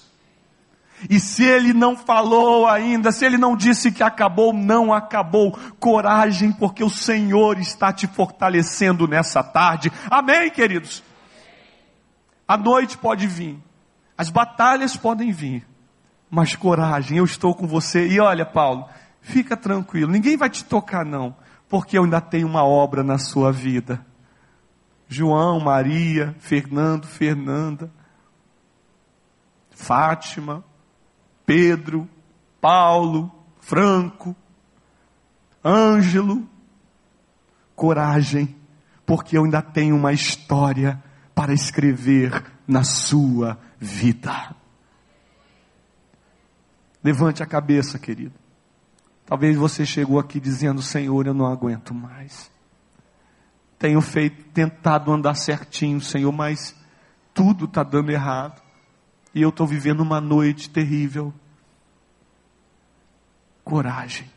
E 1.10 1.20
se 1.20 1.44
ele 1.44 1.74
não 1.74 1.98
falou 1.98 2.68
ainda, 2.68 3.12
se 3.12 3.26
ele 3.26 3.38
não 3.38 3.56
disse 3.56 3.92
que 3.92 4.04
acabou, 4.04 4.54
não 4.54 4.94
acabou. 4.94 5.58
Coragem, 5.80 6.52
porque 6.52 6.84
o 6.84 6.90
Senhor 6.90 7.60
está 7.60 7.92
te 7.92 8.08
fortalecendo 8.08 9.08
nessa 9.08 9.44
tarde. 9.44 9.92
Amém, 10.10 10.50
queridos? 10.52 11.04
A 12.48 12.56
noite 12.58 12.96
pode 12.96 13.26
vir, 13.26 13.58
as 14.16 14.30
batalhas 14.30 14.96
podem 14.96 15.32
vir, 15.32 15.66
mas 16.36 16.54
coragem, 16.54 17.18
eu 17.18 17.24
estou 17.24 17.56
com 17.56 17.66
você. 17.66 18.10
E 18.10 18.20
olha, 18.20 18.46
Paulo, 18.46 18.90
fica 19.22 19.56
tranquilo, 19.56 20.12
ninguém 20.12 20.36
vai 20.36 20.50
te 20.50 20.66
tocar, 20.66 21.06
não, 21.06 21.34
porque 21.70 21.98
eu 21.98 22.04
ainda 22.04 22.20
tenho 22.20 22.46
uma 22.46 22.66
obra 22.66 23.04
na 23.04 23.18
sua 23.18 23.54
vida. 23.54 24.06
João, 25.08 25.62
Maria, 25.62 26.36
Fernando, 26.40 27.08
Fernanda, 27.08 27.90
Fátima, 29.70 30.62
Pedro, 31.46 32.06
Paulo, 32.60 33.32
Franco, 33.62 34.36
Ângelo, 35.64 36.46
coragem, 37.78 38.54
porque 39.06 39.38
eu 39.38 39.46
ainda 39.46 39.62
tenho 39.62 39.96
uma 39.96 40.12
história 40.12 41.02
para 41.34 41.54
escrever 41.54 42.44
na 42.68 42.84
sua 42.84 43.58
vida. 43.80 44.54
Levante 47.06 47.42
a 47.42 47.46
cabeça, 47.46 47.98
querido. 47.98 48.34
Talvez 49.26 49.56
você 49.56 49.86
chegou 49.86 50.20
aqui 50.20 50.42
dizendo: 50.42 50.82
Senhor, 50.82 51.26
eu 51.26 51.34
não 51.34 51.46
aguento 51.46 51.94
mais 51.94 52.54
tenho 53.86 54.02
feito, 54.02 54.44
tentado 54.52 55.12
andar 55.12 55.36
certinho, 55.36 56.02
Senhor, 56.02 56.32
mas 56.32 56.76
tudo 57.34 57.66
está 57.66 57.84
dando 57.84 58.12
errado. 58.12 58.60
E 59.34 59.42
eu 59.42 59.50
estou 59.50 59.68
vivendo 59.68 60.00
uma 60.00 60.22
noite 60.22 60.70
terrível. 60.70 61.34
Coragem. 63.64 64.28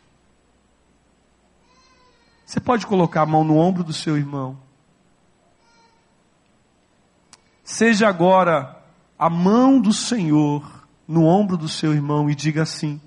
Você 2.45 2.59
pode 2.59 2.85
colocar 2.85 3.21
a 3.21 3.25
mão 3.25 3.43
no 3.43 3.57
ombro 3.57 3.83
do 3.83 3.93
seu 3.93 4.17
irmão. 4.17 4.55
Seja 7.63 8.07
agora 8.07 8.83
a 9.17 9.29
mão 9.29 9.79
do 9.79 9.93
Senhor 9.93 10.78
no 11.09 11.25
ombro 11.25 11.57
do 11.57 11.67
seu 11.67 11.91
irmão 11.91 12.29
e 12.29 12.35
diga 12.35 12.61
assim: 12.61 13.01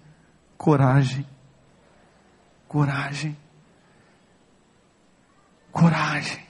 coragem, 0.58 1.24
coragem. 2.66 3.36
Coragem. 5.70 6.44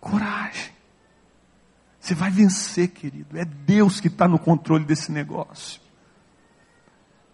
Coragem. 0.00 0.72
Você 2.00 2.14
vai 2.14 2.30
vencer, 2.30 2.88
querido. 2.88 3.36
É 3.36 3.44
Deus 3.44 4.00
que 4.00 4.06
está 4.06 4.26
no 4.26 4.38
controle 4.38 4.84
desse 4.84 5.12
negócio. 5.12 5.80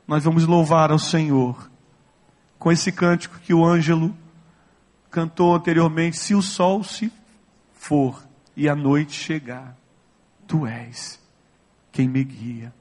Nós 0.08 0.24
vamos 0.24 0.44
louvar 0.44 0.90
ao 0.90 0.98
Senhor 0.98 1.70
com 2.58 2.72
esse 2.72 2.90
cântico 2.90 3.38
que 3.38 3.54
o 3.54 3.64
Ângelo 3.64 4.16
cantou 5.10 5.54
anteriormente. 5.54 6.16
Se 6.16 6.34
o 6.34 6.42
sol 6.42 6.82
se 6.82 7.12
for 7.74 8.26
e 8.56 8.68
a 8.68 8.74
noite 8.74 9.12
chegar, 9.12 9.76
tu 10.48 10.66
és 10.66 11.20
quem 11.92 12.08
me 12.08 12.24
guia. 12.24 12.74